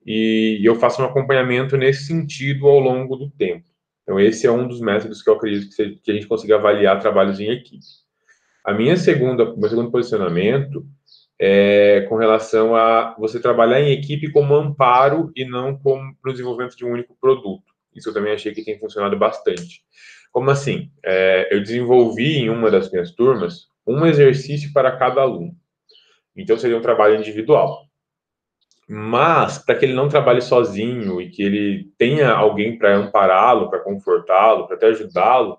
e, 0.06 0.62
eu 0.64 0.76
faço 0.76 1.02
um 1.02 1.04
acompanhamento 1.04 1.76
nesse 1.76 2.06
sentido 2.06 2.66
ao 2.66 2.80
longo 2.80 3.16
do 3.16 3.28
tempo. 3.28 3.66
Então, 4.02 4.18
esse 4.18 4.46
é 4.46 4.50
um 4.50 4.66
dos 4.66 4.80
métodos 4.80 5.20
que 5.20 5.28
eu 5.28 5.34
acredito 5.34 5.76
que, 5.76 5.96
que 6.02 6.10
a 6.10 6.14
gente 6.14 6.26
consiga 6.26 6.54
avaliar 6.54 6.98
trabalhos 7.00 7.38
em 7.38 7.50
equipe. 7.50 7.84
A 8.64 8.72
minha 8.72 8.96
segunda, 8.96 9.54
meu 9.54 9.68
segundo 9.68 9.90
posicionamento 9.90 10.87
é 11.38 12.06
com 12.08 12.16
relação 12.16 12.75
a 12.75 13.14
você 13.18 13.38
trabalhar 13.38 13.78
em 13.82 13.92
equipe 13.92 14.32
como 14.32 14.54
amparo 14.54 15.30
e 15.37 15.44
não 15.44 15.76
como 15.76 16.16
para 16.16 16.30
o 16.30 16.32
desenvolvimento 16.32 16.78
de 16.78 16.87
um 16.87 16.92
único 16.92 17.14
produto. 17.20 17.75
Isso 17.94 18.08
eu 18.08 18.14
também 18.14 18.32
achei 18.32 18.54
que 18.54 18.64
tem 18.64 18.78
funcionado 18.78 19.18
bastante. 19.18 19.82
Como 20.32 20.50
assim? 20.50 20.90
É, 21.04 21.49
eu 21.50 21.62
desenvolvi 21.62 22.38
em 22.38 22.50
uma 22.50 22.70
das 22.70 22.90
minhas 22.90 23.11
turmas 23.12 23.68
um 23.87 24.04
exercício 24.06 24.73
para 24.73 24.97
cada 24.97 25.23
aluno. 25.23 25.54
Então 26.37 26.56
seria 26.56 26.76
um 26.76 26.82
trabalho 26.82 27.16
individual. 27.16 27.87
Mas 28.88 29.58
para 29.58 29.75
que 29.75 29.85
ele 29.85 29.94
não 29.94 30.08
trabalhe 30.08 30.40
sozinho 30.40 31.20
e 31.20 31.28
que 31.28 31.42
ele 31.42 31.92
tenha 31.99 32.30
alguém 32.30 32.78
para 32.78 32.97
ampará-lo, 32.97 33.68
para 33.68 33.80
confortá-lo, 33.80 34.66
para 34.66 34.76
até 34.76 34.87
ajudá-lo, 34.87 35.58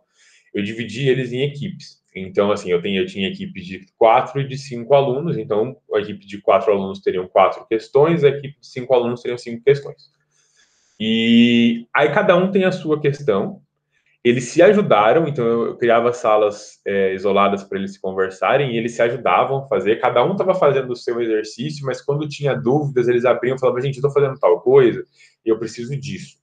eu 0.54 0.64
dividi 0.64 1.08
eles 1.08 1.32
em 1.32 1.44
equipes. 1.44 2.00
Então, 2.16 2.52
assim, 2.52 2.72
eu, 2.72 2.82
tenho, 2.82 3.02
eu 3.02 3.06
tinha 3.06 3.30
equipes 3.30 3.66
de 3.66 3.86
quatro 3.98 4.42
e 4.42 4.48
de 4.48 4.58
cinco 4.58 4.96
alunos. 4.96 5.38
Então, 5.38 5.78
a 5.94 6.00
equipe 6.00 6.26
de 6.26 6.42
quatro 6.42 6.72
alunos 6.72 7.02
teriam 7.02 7.28
quatro 7.28 7.66
questões, 7.68 8.24
a 8.24 8.30
equipe 8.30 8.60
de 8.60 8.66
cinco 8.66 8.94
alunos 8.96 9.22
teriam 9.22 9.38
cinco 9.38 9.64
questões. 9.64 10.10
E 11.00 11.88
aí 11.96 12.12
cada 12.12 12.36
um 12.36 12.52
tem 12.52 12.66
a 12.66 12.72
sua 12.72 13.00
questão, 13.00 13.62
eles 14.30 14.46
se 14.46 14.62
ajudaram, 14.62 15.28
então 15.28 15.46
eu, 15.46 15.78
criava 15.78 16.14
salas 16.14 16.80
é, 16.86 17.14
isoladas 17.14 17.64
para 17.64 17.78
eles 17.78 17.94
se 17.94 18.02
conversarem 18.02 18.72
e 18.72 18.78
eles 18.78 18.94
se 18.94 19.02
ajudavam 19.02 19.60
a 19.60 19.68
fazer. 19.68 20.00
Cada 20.00 20.24
um 20.24 20.34
estava 20.34 20.54
fazendo 20.54 20.92
o 20.92 20.96
seu 20.96 21.22
exercício, 21.22 21.86
mas 21.86 22.02
quando 22.02 22.28
tinha 22.28 22.54
dúvidas, 22.56 23.08
eles 23.08 23.26
abriam 23.26 23.56
e 23.56 23.60
falavam: 23.60 23.82
gente, 23.82 23.96
estou 23.96 24.12
fazendo 24.12 24.40
tal 24.40 24.62
coisa 24.62 25.06
eu 25.50 25.58
preciso 25.58 25.96
disso, 25.98 26.38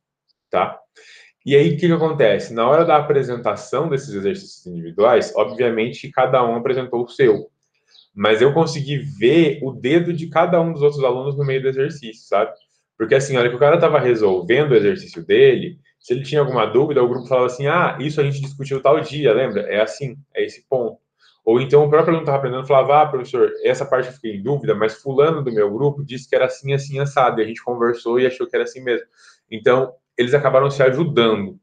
tá? 0.50 0.78
E 1.44 1.54
aí 1.54 1.68
o 1.68 1.76
que, 1.76 1.86
que 1.86 1.92
acontece? 1.92 2.52
Na 2.52 2.68
hora 2.68 2.84
da 2.84 2.96
apresentação 2.96 3.88
desses 3.88 4.12
exercícios 4.12 4.66
individuais, 4.66 5.32
obviamente 5.36 6.10
cada 6.10 6.44
um 6.44 6.56
apresentou 6.56 7.04
o 7.04 7.08
seu, 7.08 7.48
mas 8.14 8.42
eu 8.42 8.52
consegui 8.52 8.98
ver 8.98 9.60
o 9.62 9.72
dedo 9.72 10.12
de 10.12 10.28
cada 10.28 10.60
um 10.60 10.72
dos 10.72 10.82
outros 10.82 11.02
alunos 11.04 11.36
no 11.36 11.44
meio 11.44 11.62
do 11.62 11.68
exercício, 11.68 12.26
sabe? 12.26 12.50
Porque 12.98 13.14
assim, 13.14 13.36
a 13.36 13.40
hora 13.40 13.50
que 13.50 13.56
o 13.56 13.60
cara 13.60 13.76
estava 13.76 14.00
resolvendo 14.00 14.72
o 14.72 14.76
exercício 14.76 15.24
dele, 15.24 15.78
se 16.06 16.12
ele 16.12 16.22
tinha 16.22 16.40
alguma 16.40 16.64
dúvida, 16.64 17.02
o 17.02 17.08
grupo 17.08 17.26
falava 17.26 17.46
assim: 17.46 17.66
ah, 17.66 17.98
isso 17.98 18.20
a 18.20 18.24
gente 18.24 18.40
discutiu 18.40 18.80
tal 18.80 19.00
dia, 19.00 19.34
lembra? 19.34 19.62
É 19.62 19.80
assim, 19.80 20.16
é 20.32 20.44
esse 20.44 20.64
ponto. 20.68 21.00
Ou 21.44 21.60
então 21.60 21.84
o 21.84 21.90
próprio 21.90 22.10
aluno 22.10 22.22
estava 22.22 22.38
aprendendo 22.38 22.64
falava: 22.64 23.02
ah, 23.02 23.06
professor, 23.06 23.50
essa 23.64 23.84
parte 23.84 24.06
eu 24.06 24.12
fiquei 24.12 24.36
em 24.36 24.42
dúvida, 24.42 24.72
mas 24.72 25.02
Fulano 25.02 25.42
do 25.42 25.50
meu 25.50 25.68
grupo 25.68 26.04
disse 26.04 26.28
que 26.28 26.36
era 26.36 26.44
assim, 26.44 26.72
assim, 26.72 27.00
assado. 27.00 27.40
E 27.40 27.44
a 27.44 27.46
gente 27.48 27.60
conversou 27.60 28.20
e 28.20 28.26
achou 28.26 28.46
que 28.46 28.54
era 28.54 28.62
assim 28.62 28.84
mesmo. 28.84 29.04
Então, 29.50 29.94
eles 30.16 30.32
acabaram 30.32 30.70
se 30.70 30.80
ajudando. 30.80 31.58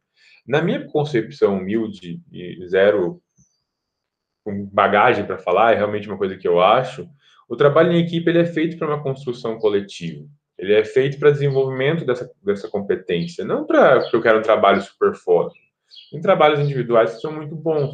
Na 0.46 0.62
minha 0.62 0.86
concepção 0.88 1.60
humilde 1.60 2.22
e 2.30 2.68
zero 2.68 3.22
bagagem 4.74 5.26
para 5.26 5.38
falar, 5.38 5.72
é 5.72 5.76
realmente 5.78 6.10
uma 6.10 6.18
coisa 6.18 6.36
que 6.36 6.46
eu 6.46 6.62
acho. 6.62 7.08
O 7.48 7.56
trabalho 7.56 7.94
em 7.94 8.04
equipe 8.04 8.30
ele 8.30 8.40
é 8.40 8.46
feito 8.46 8.78
para 8.78 8.90
uma 8.90 9.02
construção 9.02 9.58
coletiva. 9.58 10.28
Ele 10.63 10.74
é 10.74 10.86
feito 10.86 11.20
para 11.20 11.32
desenvolvimento 11.32 12.05
dessa, 12.05 12.32
dessa 12.41 12.70
competência, 12.70 13.43
não 13.43 13.65
para 13.65 14.10
que 14.10 14.15
eu 14.15 14.22
quero 14.22 14.39
um 14.39 14.43
trabalho 14.43 14.82
super 14.82 15.13
foda. 15.13 15.51
Tem 16.10 16.22
trabalhos 16.22 16.60
individuais 16.60 17.15
que 17.15 17.22
são 17.22 17.34
muito 17.34 17.53
bons, 17.53 17.91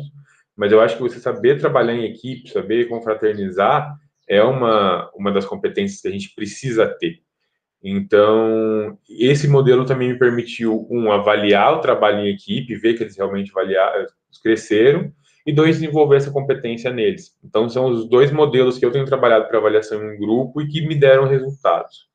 mas 0.55 0.71
eu 0.71 0.79
acho 0.79 0.95
que 0.95 1.01
você 1.01 1.19
saber 1.19 1.59
trabalhar 1.59 1.93
em 1.93 2.05
equipe, 2.05 2.49
saber 2.49 2.87
confraternizar, 2.87 3.97
é 4.27 4.43
uma, 4.43 5.09
uma 5.15 5.31
das 5.31 5.45
competências 5.45 5.99
que 5.99 6.07
a 6.07 6.11
gente 6.11 6.33
precisa 6.35 6.87
ter. 6.87 7.21
Então, 7.81 8.97
esse 9.09 9.47
modelo 9.47 9.85
também 9.85 10.09
me 10.09 10.19
permitiu, 10.19 10.85
um, 10.91 11.11
avaliar 11.11 11.73
o 11.73 11.81
trabalho 11.81 12.19
em 12.19 12.29
equipe, 12.29 12.75
ver 12.75 12.93
que 12.93 13.03
eles 13.03 13.17
realmente 13.17 13.51
cresceram, 14.43 15.11
e 15.43 15.51
dois, 15.51 15.79
desenvolver 15.79 16.17
essa 16.17 16.31
competência 16.31 16.91
neles. 16.91 17.35
Então, 17.43 17.67
são 17.67 17.85
os 17.85 18.07
dois 18.07 18.31
modelos 18.31 18.77
que 18.77 18.85
eu 18.85 18.91
tenho 18.91 19.05
trabalhado 19.05 19.47
para 19.47 19.57
avaliação 19.57 20.13
em 20.13 20.19
grupo 20.19 20.61
e 20.61 20.67
que 20.67 20.85
me 20.85 20.93
deram 20.93 21.27
resultados. 21.27 22.09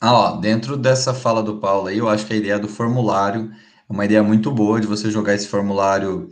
Ah, 0.00 0.12
ó, 0.12 0.36
dentro 0.36 0.76
dessa 0.76 1.14
fala 1.14 1.42
do 1.42 1.58
Paulo 1.58 1.88
aí, 1.88 1.98
eu 1.98 2.08
acho 2.08 2.26
que 2.26 2.32
a 2.34 2.36
ideia 2.36 2.58
do 2.58 2.68
formulário 2.68 3.50
é 3.88 3.92
uma 3.92 4.04
ideia 4.04 4.22
muito 4.22 4.50
boa 4.50 4.80
de 4.80 4.86
você 4.86 5.10
jogar 5.10 5.34
esse 5.34 5.48
formulário 5.48 6.30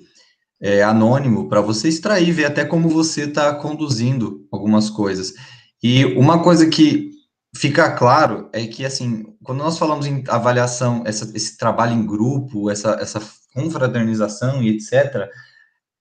é, 0.60 0.82
anônimo 0.82 1.48
para 1.48 1.60
você 1.60 1.88
extrair, 1.88 2.30
ver 2.32 2.44
até 2.46 2.64
como 2.64 2.88
você 2.88 3.24
está 3.24 3.54
conduzindo 3.54 4.46
algumas 4.52 4.88
coisas. 4.88 5.34
E 5.82 6.04
uma 6.16 6.42
coisa 6.42 6.68
que 6.68 7.10
fica 7.56 7.90
claro 7.96 8.48
é 8.52 8.66
que, 8.66 8.84
assim, 8.84 9.24
quando 9.42 9.58
nós 9.58 9.78
falamos 9.78 10.06
em 10.06 10.22
avaliação, 10.28 11.02
essa, 11.04 11.30
esse 11.36 11.56
trabalho 11.58 11.92
em 11.94 12.06
grupo, 12.06 12.70
essa, 12.70 12.92
essa 13.00 13.20
confraternização 13.52 14.62
e 14.62 14.70
etc., 14.70 15.28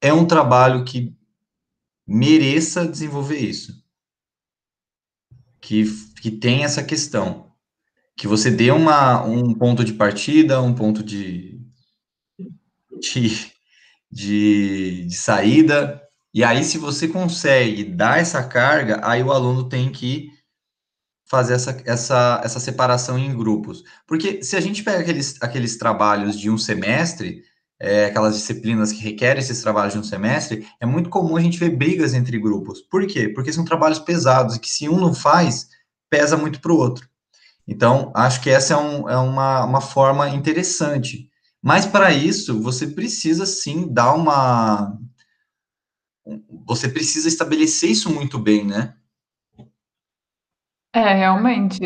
é 0.02 0.14
um 0.14 0.26
trabalho 0.26 0.86
que 0.86 1.16
mereça 2.08 2.88
desenvolver 2.88 3.38
isso. 3.38 3.82
Que, 5.60 5.86
que 6.22 6.32
tem 6.32 6.64
essa 6.64 6.84
questão 6.84 7.51
que 8.18 8.28
você 8.28 8.52
dê 8.52 8.72
uma, 8.72 9.24
um 9.24 9.54
ponto 9.54 9.84
de 9.84 9.94
partida, 9.94 10.62
um 10.62 10.74
ponto 10.74 11.04
de, 11.04 11.60
de, 13.00 13.52
de, 14.12 15.06
de 15.08 15.16
saída, 15.16 16.02
e 16.34 16.46
aí, 16.46 16.64
se 16.64 16.78
você 16.78 17.10
consegue 17.10 17.84
dar 17.84 18.20
essa 18.20 18.42
carga, 18.42 19.02
aí 19.04 19.22
o 19.22 19.34
aluno 19.34 19.68
tem 19.68 19.92
que 19.92 20.30
fazer 21.30 21.54
essa, 21.54 21.82
essa, 21.86 22.42
essa 22.44 22.60
separação 22.60 23.20
em 23.20 23.36
grupos. 23.36 23.84
Porque 24.08 24.42
se 24.42 24.56
a 24.56 24.62
gente 24.62 24.82
pega 24.82 25.00
aqueles, 25.00 25.38
aqueles 25.42 25.78
trabalhos 25.78 26.40
de 26.40 26.50
um 26.50 26.58
semestre, 26.58 27.44
é, 27.78 28.06
aquelas 28.06 28.36
disciplinas 28.36 28.94
que 28.94 29.02
requerem 29.02 29.42
esses 29.42 29.62
trabalhos 29.62 29.94
de 29.94 30.00
um 30.00 30.04
semestre, 30.04 30.66
é 30.80 30.86
muito 30.86 31.10
comum 31.10 31.36
a 31.36 31.42
gente 31.42 31.58
ver 31.58 31.76
brigas 31.76 32.14
entre 32.14 32.40
grupos. 32.40 32.82
Por 32.82 33.06
quê? 33.08 33.28
Porque 33.28 33.52
são 33.52 33.66
trabalhos 33.66 34.00
pesados, 34.00 34.56
e 34.56 34.60
que 34.60 34.70
se 34.70 34.88
um 34.88 35.00
não 35.00 35.14
faz, 35.14 35.68
pesa 36.10 36.38
muito 36.38 36.62
para 36.62 36.72
o 36.72 36.78
outro. 36.78 37.10
Então, 37.68 38.12
acho 38.16 38.42
que 38.42 38.50
essa 38.50 38.74
é, 38.74 38.78
um, 38.78 39.10
é 39.10 39.18
uma, 39.18 39.66
uma 39.66 39.82
forma 39.82 40.30
interessante. 40.30 41.30
Mas, 41.62 41.86
para 41.86 42.12
isso, 42.12 42.62
você 42.62 42.88
precisa, 42.88 43.46
sim, 43.46 43.92
dar 43.92 44.14
uma. 44.14 44.98
Você 46.66 46.90
precisa 46.90 47.28
estabelecer 47.28 47.92
isso 47.92 48.12
muito 48.14 48.40
bem, 48.40 48.66
né? 48.66 48.96
É, 50.94 51.14
realmente. 51.14 51.80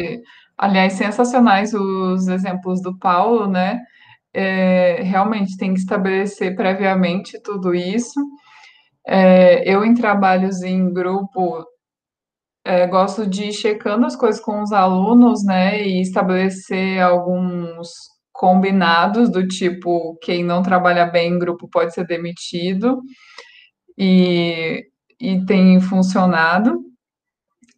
Aliás, 0.58 0.94
sensacionais 0.94 1.74
os 1.74 2.27
exemplos 2.27 2.82
do 2.82 2.98
Paulo, 2.98 3.48
né? 3.48 3.82
É, 4.34 5.01
realmente 5.03 5.58
tem 5.58 5.74
que 5.74 5.79
estabelecer 5.79 6.55
previamente 6.55 7.41
tudo 7.41 7.74
isso. 7.75 8.20
É, 9.08 9.70
eu, 9.70 9.86
em 9.86 9.94
trabalhos 9.94 10.62
em 10.63 10.91
grupo, 10.91 11.65
é, 12.65 12.88
gosto 12.88 13.27
de 13.27 13.45
ir 13.45 13.53
checando 13.53 14.05
as 14.05 14.15
coisas 14.15 14.41
com 14.41 14.62
os 14.63 14.72
alunos, 14.72 15.45
né, 15.45 15.81
e 15.81 16.01
estabelecer 16.01 17.00
alguns 17.01 17.89
combinados 18.34 19.29
do 19.31 19.48
tipo 19.48 20.17
quem 20.22 20.43
não 20.43 20.62
trabalha 20.62 21.05
bem 21.05 21.34
em 21.34 21.39
grupo 21.39 21.69
pode 21.69 21.93
ser 21.93 22.05
demitido 22.05 23.01
e, 23.98 24.84
e 25.22 25.45
tem 25.45 25.79
funcionado. 25.79 26.81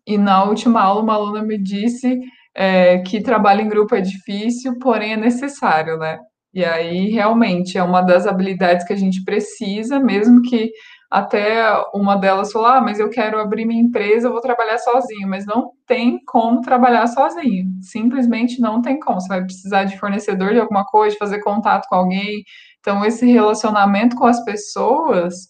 E 0.07 0.17
na 0.17 0.43
última 0.45 0.81
aula, 0.81 1.01
uma 1.01 1.13
aluna 1.13 1.43
me 1.43 1.61
disse 1.61 2.19
é, 2.55 2.99
que 2.99 3.21
trabalho 3.21 3.61
em 3.61 3.69
grupo 3.69 3.93
é 3.93 4.01
difícil, 4.01 4.79
porém 4.79 5.13
é 5.13 5.17
necessário, 5.17 5.97
né? 5.97 6.17
E 6.53 6.65
aí 6.65 7.09
realmente 7.09 7.77
é 7.77 7.83
uma 7.83 8.01
das 8.01 8.25
habilidades 8.25 8.85
que 8.87 8.93
a 8.93 8.95
gente 8.95 9.23
precisa, 9.23 9.99
mesmo 9.99 10.41
que 10.41 10.71
até 11.09 11.63
uma 11.93 12.17
delas 12.17 12.51
falou: 12.51 12.67
ah, 12.67 12.81
mas 12.81 12.99
eu 12.99 13.09
quero 13.09 13.39
abrir 13.39 13.65
minha 13.65 13.81
empresa, 13.81 14.27
eu 14.27 14.31
vou 14.31 14.41
trabalhar 14.41 14.77
sozinho, 14.77 15.27
mas 15.27 15.45
não 15.45 15.71
tem 15.85 16.19
como 16.25 16.61
trabalhar 16.61 17.07
sozinho, 17.07 17.65
simplesmente 17.81 18.59
não 18.59 18.81
tem 18.81 18.99
como. 18.99 19.21
Você 19.21 19.27
vai 19.27 19.43
precisar 19.43 19.85
de 19.85 19.97
fornecedor 19.97 20.53
de 20.53 20.59
alguma 20.59 20.85
coisa, 20.85 21.13
de 21.13 21.19
fazer 21.19 21.39
contato 21.41 21.87
com 21.89 21.95
alguém. 21.95 22.43
Então, 22.79 23.05
esse 23.05 23.25
relacionamento 23.25 24.15
com 24.15 24.25
as 24.25 24.43
pessoas 24.43 25.47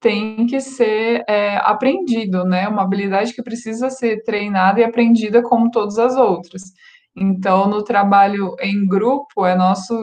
tem 0.00 0.46
que 0.46 0.60
ser 0.60 1.24
é, 1.28 1.56
aprendido, 1.58 2.44
né? 2.44 2.68
Uma 2.68 2.82
habilidade 2.82 3.32
que 3.34 3.42
precisa 3.42 3.88
ser 3.90 4.22
treinada 4.24 4.80
e 4.80 4.84
aprendida 4.84 5.42
como 5.42 5.70
todas 5.70 5.98
as 5.98 6.16
outras. 6.16 6.62
Então, 7.16 7.68
no 7.68 7.84
trabalho 7.84 8.54
em 8.60 8.86
grupo, 8.86 9.46
é 9.46 9.54
nosso 9.54 9.94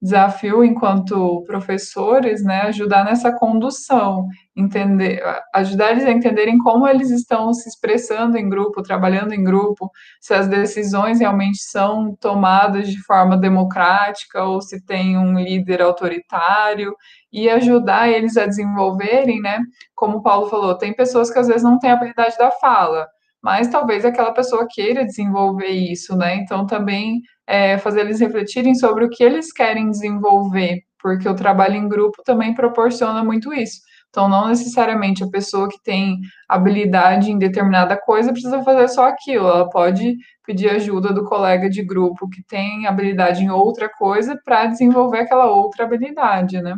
desafio 0.00 0.62
enquanto 0.64 1.42
professores, 1.44 2.44
né, 2.44 2.62
ajudar 2.62 3.04
nessa 3.04 3.32
condução, 3.32 4.26
entender, 4.56 5.20
ajudar 5.54 5.90
eles 5.90 6.04
a 6.04 6.12
entenderem 6.12 6.56
como 6.58 6.86
eles 6.86 7.10
estão 7.10 7.52
se 7.52 7.68
expressando 7.68 8.36
em 8.38 8.48
grupo, 8.48 8.82
trabalhando 8.82 9.32
em 9.32 9.42
grupo, 9.42 9.90
se 10.20 10.32
as 10.34 10.46
decisões 10.46 11.18
realmente 11.18 11.58
são 11.62 12.14
tomadas 12.20 12.88
de 12.88 13.02
forma 13.04 13.36
democrática 13.36 14.44
ou 14.44 14.62
se 14.62 14.84
tem 14.84 15.18
um 15.18 15.38
líder 15.38 15.82
autoritário 15.82 16.94
e 17.32 17.50
ajudar 17.50 18.08
eles 18.08 18.36
a 18.36 18.46
desenvolverem, 18.46 19.40
né? 19.40 19.60
Como 19.94 20.18
o 20.18 20.22
Paulo 20.22 20.48
falou, 20.48 20.78
tem 20.78 20.94
pessoas 20.94 21.30
que 21.30 21.38
às 21.38 21.48
vezes 21.48 21.62
não 21.62 21.78
têm 21.78 21.90
habilidade 21.90 22.36
da 22.38 22.50
fala, 22.52 23.06
mas 23.42 23.68
talvez 23.68 24.04
aquela 24.04 24.32
pessoa 24.32 24.66
queira 24.68 25.04
desenvolver 25.04 25.68
isso, 25.68 26.16
né? 26.16 26.36
Então 26.36 26.66
também 26.66 27.20
é, 27.48 27.78
fazer 27.78 28.00
eles 28.00 28.20
refletirem 28.20 28.74
sobre 28.74 29.06
o 29.06 29.08
que 29.08 29.24
eles 29.24 29.50
querem 29.50 29.90
desenvolver, 29.90 30.82
porque 31.00 31.26
o 31.26 31.34
trabalho 31.34 31.76
em 31.76 31.88
grupo 31.88 32.22
também 32.22 32.54
proporciona 32.54 33.24
muito 33.24 33.54
isso. 33.54 33.80
Então, 34.10 34.28
não 34.28 34.48
necessariamente 34.48 35.24
a 35.24 35.28
pessoa 35.28 35.68
que 35.68 35.82
tem 35.82 36.18
habilidade 36.46 37.30
em 37.30 37.38
determinada 37.38 37.96
coisa 37.96 38.32
precisa 38.32 38.62
fazer 38.62 38.88
só 38.88 39.06
aquilo, 39.06 39.46
ela 39.46 39.68
pode 39.68 40.16
pedir 40.46 40.68
ajuda 40.68 41.12
do 41.12 41.24
colega 41.24 41.70
de 41.70 41.82
grupo 41.82 42.28
que 42.28 42.42
tem 42.42 42.86
habilidade 42.86 43.42
em 43.42 43.50
outra 43.50 43.88
coisa 43.88 44.38
para 44.44 44.66
desenvolver 44.66 45.20
aquela 45.20 45.46
outra 45.50 45.84
habilidade, 45.84 46.60
né? 46.60 46.74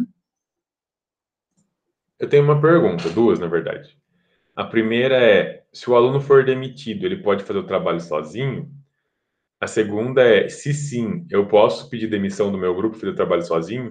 Eu 2.18 2.28
tenho 2.28 2.44
uma 2.44 2.60
pergunta, 2.60 3.08
duas, 3.10 3.40
na 3.40 3.46
verdade. 3.46 3.96
A 4.54 4.64
primeira 4.64 5.16
é: 5.16 5.62
se 5.72 5.88
o 5.88 5.96
aluno 5.96 6.20
for 6.20 6.44
demitido, 6.44 7.06
ele 7.06 7.22
pode 7.22 7.44
fazer 7.44 7.58
o 7.58 7.66
trabalho 7.66 8.00
sozinho? 8.00 8.70
A 9.60 9.66
segunda 9.66 10.22
é: 10.22 10.48
se 10.48 10.72
sim, 10.72 11.26
eu 11.30 11.46
posso 11.46 11.90
pedir 11.90 12.08
demissão 12.08 12.50
do 12.50 12.58
meu 12.58 12.74
grupo 12.74 12.96
e 12.96 13.00
fazer 13.00 13.14
trabalho 13.14 13.42
sozinho? 13.42 13.90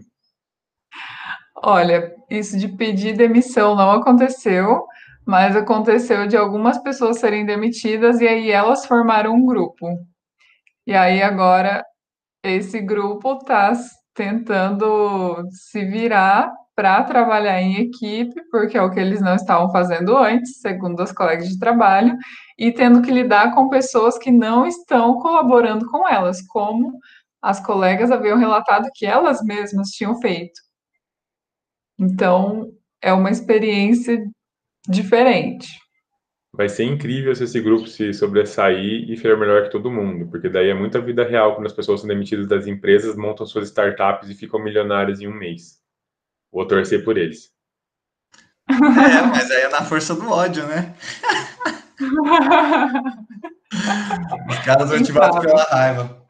Olha, 1.55 2.15
isso 2.29 2.57
de 2.57 2.67
pedir 2.69 3.15
demissão 3.15 3.75
não 3.75 3.91
aconteceu, 3.91 4.85
mas 5.25 5.55
aconteceu 5.55 6.25
de 6.25 6.35
algumas 6.35 6.77
pessoas 6.81 7.19
serem 7.19 7.45
demitidas 7.45 8.19
e 8.19 8.27
aí 8.27 8.49
elas 8.49 8.85
formaram 8.85 9.35
um 9.35 9.45
grupo. 9.45 9.85
E 10.87 10.93
aí 10.93 11.21
agora 11.21 11.85
esse 12.43 12.81
grupo 12.81 13.33
está 13.33 13.73
tentando 14.13 15.43
se 15.51 15.85
virar 15.85 16.51
para 16.79 17.03
trabalhar 17.03 17.61
em 17.61 17.81
equipe, 17.81 18.41
porque 18.49 18.77
é 18.77 18.81
o 18.81 18.89
que 18.89 19.01
eles 19.01 19.19
não 19.19 19.35
estavam 19.35 19.69
fazendo 19.69 20.15
antes, 20.17 20.61
segundo 20.61 21.01
as 21.01 21.11
colegas 21.11 21.49
de 21.49 21.59
trabalho, 21.59 22.15
e 22.57 22.71
tendo 22.71 23.01
que 23.01 23.11
lidar 23.11 23.53
com 23.53 23.67
pessoas 23.67 24.17
que 24.17 24.31
não 24.31 24.65
estão 24.65 25.19
colaborando 25.19 25.85
com 25.87 26.07
elas, 26.07 26.41
como 26.47 26.97
as 27.41 27.59
colegas 27.59 28.11
haviam 28.11 28.37
relatado 28.37 28.87
que 28.95 29.05
elas 29.05 29.43
mesmas 29.43 29.89
tinham 29.89 30.21
feito. 30.21 30.57
Então, 31.99 32.71
é 33.01 33.11
uma 33.11 33.29
experiência 33.29 34.23
diferente. 34.87 35.67
Vai 36.53 36.69
ser 36.69 36.85
incrível 36.85 37.35
se 37.35 37.43
esse 37.43 37.59
grupo 37.59 37.87
se 37.87 38.13
sobressair 38.13 39.11
e 39.11 39.17
for 39.17 39.37
melhor 39.37 39.63
que 39.63 39.71
todo 39.71 39.91
mundo, 39.91 40.29
porque 40.29 40.47
daí 40.47 40.69
é 40.69 40.73
muita 40.73 41.01
vida 41.01 41.25
real 41.25 41.55
quando 41.55 41.67
as 41.67 41.73
pessoas 41.73 41.99
são 41.99 42.07
demitidas 42.07 42.47
das 42.47 42.67
empresas, 42.67 43.17
montam 43.17 43.45
suas 43.45 43.67
startups 43.67 44.29
e 44.29 44.33
ficam 44.33 44.63
milionárias 44.63 45.19
em 45.19 45.27
um 45.27 45.35
mês. 45.35 45.78
Vou 46.51 46.67
torcer 46.67 47.03
por 47.03 47.17
eles. 47.17 47.51
É, 48.69 49.21
mas 49.25 49.49
aí 49.49 49.61
é 49.61 49.69
na 49.69 49.83
força 49.83 50.13
do 50.13 50.29
ódio, 50.29 50.65
né? 50.67 50.93
Os 54.49 54.59
caras 54.59 54.89
motivados 54.89 55.39
pela 55.39 55.63
raiva. 55.63 56.25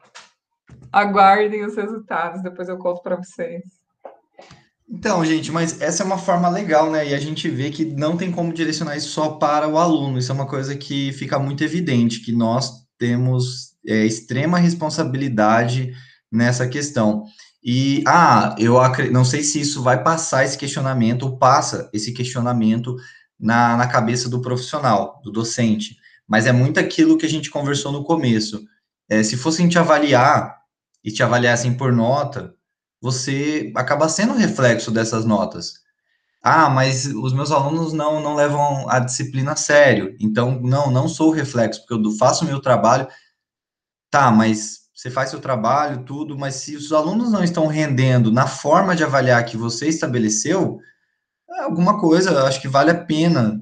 Aguardem 0.92 1.64
os 1.64 1.76
resultados, 1.76 2.42
depois 2.42 2.68
eu 2.68 2.76
conto 2.76 3.02
para 3.02 3.16
vocês. 3.16 3.62
Então, 4.88 5.24
gente, 5.24 5.52
mas 5.52 5.80
essa 5.80 6.02
é 6.02 6.06
uma 6.06 6.18
forma 6.18 6.48
legal, 6.48 6.90
né? 6.90 7.08
E 7.08 7.14
a 7.14 7.18
gente 7.18 7.48
vê 7.48 7.70
que 7.70 7.84
não 7.84 8.16
tem 8.16 8.32
como 8.32 8.52
direcionar 8.52 8.96
isso 8.96 9.10
só 9.10 9.30
para 9.30 9.68
o 9.68 9.78
aluno. 9.78 10.18
Isso 10.18 10.32
é 10.32 10.34
uma 10.34 10.48
coisa 10.48 10.76
que 10.76 11.12
fica 11.12 11.38
muito 11.38 11.62
evidente, 11.62 12.20
que 12.20 12.32
nós 12.32 12.72
temos 12.98 13.76
é, 13.86 14.04
extrema 14.04 14.58
responsabilidade 14.58 15.92
nessa 16.30 16.66
questão. 16.68 17.24
E, 17.62 18.02
ah, 18.06 18.54
eu 18.58 18.74
não 19.10 19.24
sei 19.24 19.42
se 19.42 19.60
isso 19.60 19.82
vai 19.82 20.02
passar 20.02 20.44
esse 20.44 20.56
questionamento, 20.56 21.24
ou 21.24 21.38
passa 21.38 21.90
esse 21.92 22.12
questionamento 22.12 22.96
na, 23.38 23.76
na 23.76 23.86
cabeça 23.86 24.28
do 24.28 24.40
profissional, 24.40 25.20
do 25.22 25.30
docente, 25.30 25.96
mas 26.26 26.46
é 26.46 26.52
muito 26.52 26.80
aquilo 26.80 27.18
que 27.18 27.26
a 27.26 27.28
gente 27.28 27.50
conversou 27.50 27.92
no 27.92 28.04
começo. 28.04 28.62
É, 29.08 29.22
se 29.22 29.36
fossem 29.36 29.68
te 29.68 29.78
avaliar 29.78 30.58
e 31.04 31.10
te 31.10 31.22
avaliassem 31.22 31.74
por 31.76 31.92
nota, 31.92 32.54
você 33.00 33.72
acaba 33.74 34.08
sendo 34.08 34.34
reflexo 34.34 34.90
dessas 34.90 35.24
notas. 35.24 35.80
Ah, 36.42 36.70
mas 36.70 37.06
os 37.06 37.32
meus 37.34 37.50
alunos 37.50 37.92
não, 37.92 38.22
não 38.22 38.34
levam 38.34 38.88
a 38.88 38.98
disciplina 38.98 39.52
a 39.52 39.56
sério, 39.56 40.16
então, 40.18 40.60
não, 40.62 40.90
não 40.90 41.08
sou 41.08 41.30
reflexo, 41.30 41.84
porque 41.86 42.06
eu 42.06 42.12
faço 42.12 42.44
o 42.44 42.48
meu 42.48 42.60
trabalho. 42.60 43.06
Tá, 44.10 44.30
mas 44.30 44.79
você 45.00 45.10
faz 45.10 45.30
seu 45.30 45.40
trabalho, 45.40 46.04
tudo, 46.04 46.38
mas 46.38 46.56
se 46.56 46.76
os 46.76 46.92
alunos 46.92 47.32
não 47.32 47.42
estão 47.42 47.66
rendendo 47.66 48.30
na 48.30 48.46
forma 48.46 48.94
de 48.94 49.02
avaliar 49.02 49.42
que 49.46 49.56
você 49.56 49.88
estabeleceu, 49.88 50.78
é 51.48 51.62
alguma 51.62 51.98
coisa, 51.98 52.44
acho 52.44 52.60
que 52.60 52.68
vale 52.68 52.90
a 52.90 53.04
pena 53.06 53.58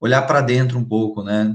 olhar 0.00 0.22
para 0.22 0.40
dentro 0.40 0.78
um 0.78 0.84
pouco, 0.84 1.24
né? 1.24 1.52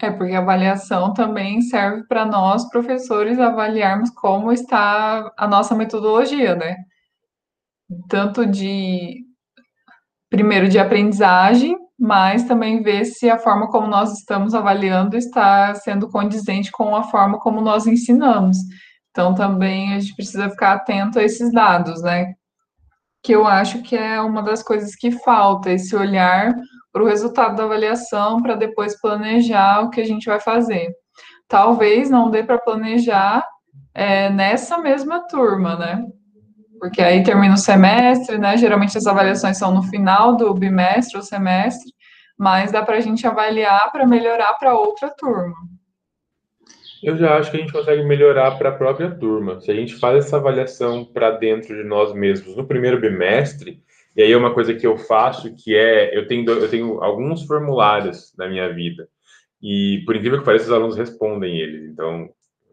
É, 0.00 0.10
porque 0.10 0.32
a 0.32 0.38
avaliação 0.38 1.12
também 1.12 1.60
serve 1.60 2.04
para 2.04 2.24
nós, 2.24 2.66
professores, 2.70 3.38
avaliarmos 3.38 4.08
como 4.08 4.52
está 4.52 5.34
a 5.36 5.46
nossa 5.46 5.74
metodologia, 5.74 6.54
né? 6.56 6.76
Tanto 8.08 8.46
de, 8.46 9.22
primeiro, 10.30 10.66
de 10.66 10.78
aprendizagem, 10.78 11.76
mas 12.02 12.42
também 12.42 12.82
ver 12.82 13.04
se 13.04 13.30
a 13.30 13.38
forma 13.38 13.68
como 13.68 13.86
nós 13.86 14.18
estamos 14.18 14.56
avaliando 14.56 15.16
está 15.16 15.72
sendo 15.76 16.08
condizente 16.08 16.72
com 16.72 16.96
a 16.96 17.04
forma 17.04 17.38
como 17.38 17.60
nós 17.60 17.86
ensinamos. 17.86 18.56
Então, 19.12 19.36
também 19.36 19.94
a 19.94 20.00
gente 20.00 20.16
precisa 20.16 20.50
ficar 20.50 20.72
atento 20.72 21.20
a 21.20 21.22
esses 21.22 21.52
dados, 21.52 22.02
né? 22.02 22.34
Que 23.22 23.32
eu 23.32 23.46
acho 23.46 23.82
que 23.82 23.96
é 23.96 24.20
uma 24.20 24.42
das 24.42 24.64
coisas 24.64 24.96
que 24.96 25.12
falta, 25.12 25.70
esse 25.70 25.94
olhar 25.94 26.52
para 26.92 27.04
o 27.04 27.06
resultado 27.06 27.54
da 27.54 27.62
avaliação, 27.62 28.42
para 28.42 28.56
depois 28.56 29.00
planejar 29.00 29.82
o 29.82 29.90
que 29.90 30.00
a 30.00 30.04
gente 30.04 30.26
vai 30.26 30.40
fazer. 30.40 30.92
Talvez 31.46 32.10
não 32.10 32.32
dê 32.32 32.42
para 32.42 32.58
planejar 32.58 33.46
é, 33.94 34.28
nessa 34.28 34.76
mesma 34.76 35.20
turma, 35.28 35.76
né? 35.76 36.04
Porque 36.82 37.00
aí 37.00 37.22
termina 37.22 37.54
o 37.54 37.56
semestre, 37.56 38.36
né? 38.38 38.56
Geralmente 38.56 38.98
as 38.98 39.06
avaliações 39.06 39.56
são 39.56 39.72
no 39.72 39.84
final 39.84 40.36
do 40.36 40.52
bimestre 40.52 41.16
ou 41.16 41.22
semestre, 41.22 41.92
mas 42.36 42.72
dá 42.72 42.82
para 42.82 42.96
a 42.96 43.00
gente 43.00 43.24
avaliar 43.24 43.92
para 43.92 44.04
melhorar 44.04 44.54
para 44.54 44.76
outra 44.76 45.08
turma. 45.08 45.54
Eu 47.00 47.16
já 47.16 47.38
acho 47.38 47.52
que 47.52 47.56
a 47.56 47.60
gente 47.60 47.72
consegue 47.72 48.02
melhorar 48.02 48.58
para 48.58 48.70
a 48.70 48.76
própria 48.76 49.08
turma. 49.12 49.60
Se 49.60 49.70
a 49.70 49.74
gente 49.76 49.94
faz 49.94 50.24
essa 50.24 50.38
avaliação 50.38 51.04
para 51.04 51.30
dentro 51.30 51.72
de 51.72 51.84
nós 51.84 52.12
mesmos 52.12 52.56
no 52.56 52.66
primeiro 52.66 53.00
bimestre, 53.00 53.80
e 54.16 54.22
aí 54.24 54.32
é 54.32 54.36
uma 54.36 54.52
coisa 54.52 54.74
que 54.74 54.84
eu 54.84 54.98
faço 54.98 55.54
que 55.54 55.76
é 55.76 56.18
eu 56.18 56.26
tenho 56.26 56.50
eu 56.50 56.68
tenho 56.68 57.00
alguns 57.00 57.44
formulários 57.44 58.34
na 58.36 58.48
minha 58.48 58.68
vida 58.74 59.08
e 59.62 60.02
por 60.04 60.16
incrível 60.16 60.40
que 60.40 60.44
pareça 60.44 60.64
os 60.64 60.72
alunos 60.72 60.96
respondem 60.96 61.60
eles, 61.60 61.84
então 61.84 62.28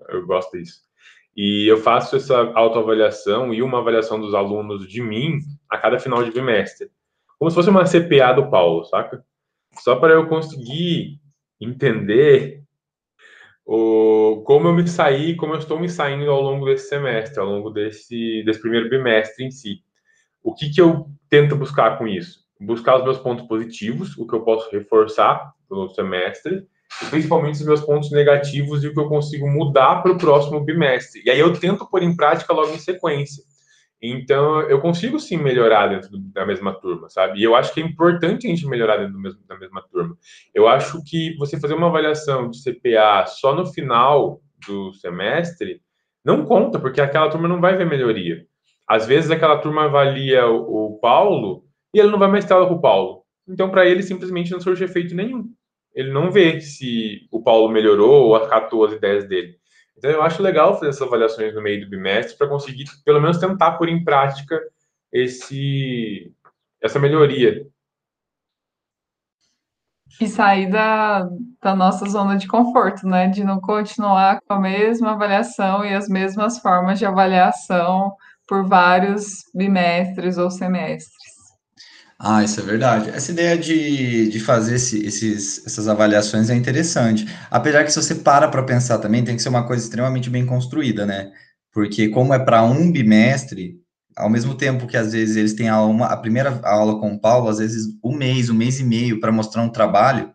eu 0.09 0.25
gosto 0.25 0.57
disso. 0.57 0.88
E 1.35 1.67
eu 1.67 1.77
faço 1.77 2.15
essa 2.15 2.37
autoavaliação 2.53 3.53
e 3.53 3.61
uma 3.61 3.79
avaliação 3.79 4.19
dos 4.19 4.33
alunos 4.33 4.87
de 4.87 5.01
mim 5.01 5.39
a 5.69 5.77
cada 5.77 5.99
final 5.99 6.23
de 6.23 6.31
bimestre. 6.31 6.89
Como 7.37 7.49
se 7.49 7.55
fosse 7.55 7.69
uma 7.69 7.85
CPA 7.85 8.33
do 8.33 8.49
Paulo, 8.49 8.83
saca? 8.85 9.23
Só 9.79 9.95
para 9.95 10.13
eu 10.13 10.27
conseguir 10.27 11.19
entender 11.61 12.63
o, 13.65 14.41
como 14.45 14.67
eu 14.67 14.73
me 14.73 14.87
saí, 14.87 15.35
como 15.35 15.53
eu 15.53 15.59
estou 15.59 15.79
me 15.79 15.87
saindo 15.87 16.29
ao 16.31 16.41
longo 16.41 16.65
desse 16.65 16.89
semestre, 16.89 17.39
ao 17.39 17.45
longo 17.45 17.69
desse, 17.69 18.43
desse 18.43 18.59
primeiro 18.59 18.89
bimestre 18.89 19.45
em 19.45 19.51
si. 19.51 19.83
O 20.43 20.53
que, 20.53 20.69
que 20.69 20.81
eu 20.81 21.07
tento 21.29 21.55
buscar 21.55 21.97
com 21.97 22.07
isso? 22.07 22.39
Buscar 22.59 22.97
os 22.97 23.03
meus 23.03 23.19
pontos 23.19 23.45
positivos, 23.45 24.17
o 24.17 24.25
que 24.25 24.33
eu 24.33 24.41
posso 24.41 24.69
reforçar 24.71 25.53
no 25.69 25.87
semestre, 25.89 26.67
principalmente 27.09 27.55
os 27.55 27.65
meus 27.65 27.81
pontos 27.81 28.11
negativos 28.11 28.83
e 28.83 28.87
o 28.87 28.93
que 28.93 28.99
eu 28.99 29.07
consigo 29.07 29.47
mudar 29.47 30.01
para 30.01 30.11
o 30.11 30.17
próximo 30.17 30.59
bimestre. 30.59 31.21
E 31.25 31.29
aí 31.29 31.39
eu 31.39 31.53
tento 31.53 31.89
pôr 31.89 32.03
em 32.03 32.15
prática 32.15 32.53
logo 32.53 32.73
em 32.73 32.79
sequência. 32.79 33.43
Então, 34.01 34.61
eu 34.61 34.79
consigo 34.79 35.19
sim 35.19 35.37
melhorar 35.37 35.87
dentro 35.87 36.09
da 36.17 36.45
mesma 36.45 36.73
turma, 36.73 37.09
sabe? 37.09 37.39
E 37.39 37.43
eu 37.43 37.53
acho 37.53 37.73
que 37.73 37.81
é 37.81 37.83
importante 37.83 38.47
a 38.47 38.49
gente 38.49 38.65
melhorar 38.65 38.97
dentro 38.97 39.19
mesmo, 39.19 39.41
da 39.45 39.57
mesma 39.57 39.81
turma. 39.81 40.17
Eu 40.55 40.69
acho 40.69 41.03
que 41.03 41.35
você 41.37 41.59
fazer 41.59 41.73
uma 41.73 41.87
avaliação 41.87 42.49
de 42.49 42.63
CPA 42.63 43.25
só 43.27 43.53
no 43.53 43.65
final 43.65 44.41
do 44.65 44.93
semestre 44.93 45.81
não 46.23 46.45
conta, 46.45 46.79
porque 46.79 47.01
aquela 47.01 47.29
turma 47.29 47.47
não 47.47 47.59
vai 47.59 47.75
ver 47.75 47.85
melhoria. 47.85 48.45
Às 48.87 49.05
vezes, 49.05 49.29
aquela 49.29 49.57
turma 49.57 49.85
avalia 49.85 50.47
o, 50.47 50.95
o 50.95 50.99
Paulo 50.99 51.65
e 51.93 51.99
ele 51.99 52.09
não 52.09 52.19
vai 52.19 52.29
mais 52.29 52.45
ter 52.45 52.53
aula 52.53 52.67
com 52.67 52.75
o 52.75 52.81
Paulo. 52.81 53.23
Então, 53.47 53.69
para 53.69 53.85
ele, 53.85 54.01
simplesmente 54.01 54.51
não 54.51 54.61
surge 54.61 54.83
efeito 54.83 55.13
nenhum. 55.13 55.49
Ele 55.93 56.11
não 56.11 56.31
vê 56.31 56.61
se 56.61 57.27
o 57.31 57.41
Paulo 57.41 57.69
melhorou 57.69 58.27
ou 58.27 58.35
acatou 58.35 58.85
as 58.85 58.93
ideias 58.93 59.27
dele. 59.27 59.57
Então, 59.97 60.09
eu 60.11 60.21
acho 60.21 60.41
legal 60.41 60.75
fazer 60.75 60.89
essas 60.89 61.01
avaliações 61.01 61.53
no 61.53 61.61
meio 61.61 61.81
do 61.81 61.89
bimestre 61.89 62.37
para 62.37 62.47
conseguir, 62.47 62.85
pelo 63.03 63.19
menos, 63.19 63.37
tentar 63.37 63.73
pôr 63.73 63.89
em 63.89 64.03
prática 64.03 64.57
esse, 65.11 66.33
essa 66.81 66.99
melhoria. 66.99 67.67
E 70.21 70.27
sair 70.27 70.69
da, 70.69 71.29
da 71.61 71.75
nossa 71.75 72.05
zona 72.09 72.37
de 72.37 72.47
conforto, 72.47 73.05
né? 73.07 73.27
De 73.27 73.43
não 73.43 73.59
continuar 73.59 74.39
com 74.41 74.53
a 74.53 74.59
mesma 74.59 75.11
avaliação 75.11 75.83
e 75.85 75.93
as 75.93 76.07
mesmas 76.07 76.59
formas 76.59 76.97
de 76.97 77.05
avaliação 77.05 78.15
por 78.47 78.67
vários 78.67 79.43
bimestres 79.53 80.37
ou 80.37 80.49
semestres. 80.49 81.18
Ah, 82.21 82.43
isso 82.43 82.59
é 82.59 82.63
verdade. 82.63 83.09
Essa 83.11 83.31
ideia 83.31 83.57
de, 83.57 84.29
de 84.29 84.39
fazer 84.41 84.75
esse, 84.75 85.05
esses, 85.05 85.65
essas 85.65 85.87
avaliações 85.87 86.49
é 86.49 86.55
interessante. 86.55 87.25
Apesar 87.49 87.83
que 87.85 87.91
se 87.91 88.01
você 88.01 88.13
para 88.15 88.47
para 88.49 88.63
pensar 88.63 88.97
também, 88.97 89.23
tem 89.23 89.35
que 89.37 89.41
ser 89.41 89.47
uma 89.49 89.65
coisa 89.65 89.83
extremamente 89.83 90.29
bem 90.29 90.45
construída, 90.45 91.05
né? 91.05 91.31
Porque 91.71 92.09
como 92.09 92.33
é 92.33 92.39
para 92.39 92.61
um 92.63 92.91
bimestre, 92.91 93.75
ao 94.17 94.29
mesmo 94.29 94.53
tempo 94.55 94.85
que 94.85 94.97
às 94.97 95.13
vezes 95.13 95.37
eles 95.37 95.53
têm 95.53 95.69
a, 95.69 95.81
uma, 95.81 96.07
a 96.07 96.17
primeira 96.17 96.59
aula 96.63 96.99
com 96.99 97.13
o 97.13 97.19
Paulo, 97.19 97.47
às 97.47 97.59
vezes 97.59 97.85
um 98.03 98.13
mês, 98.17 98.49
um 98.49 98.53
mês 98.55 98.79
e 98.81 98.83
meio 98.83 99.21
para 99.21 99.31
mostrar 99.31 99.61
um 99.61 99.69
trabalho, 99.69 100.33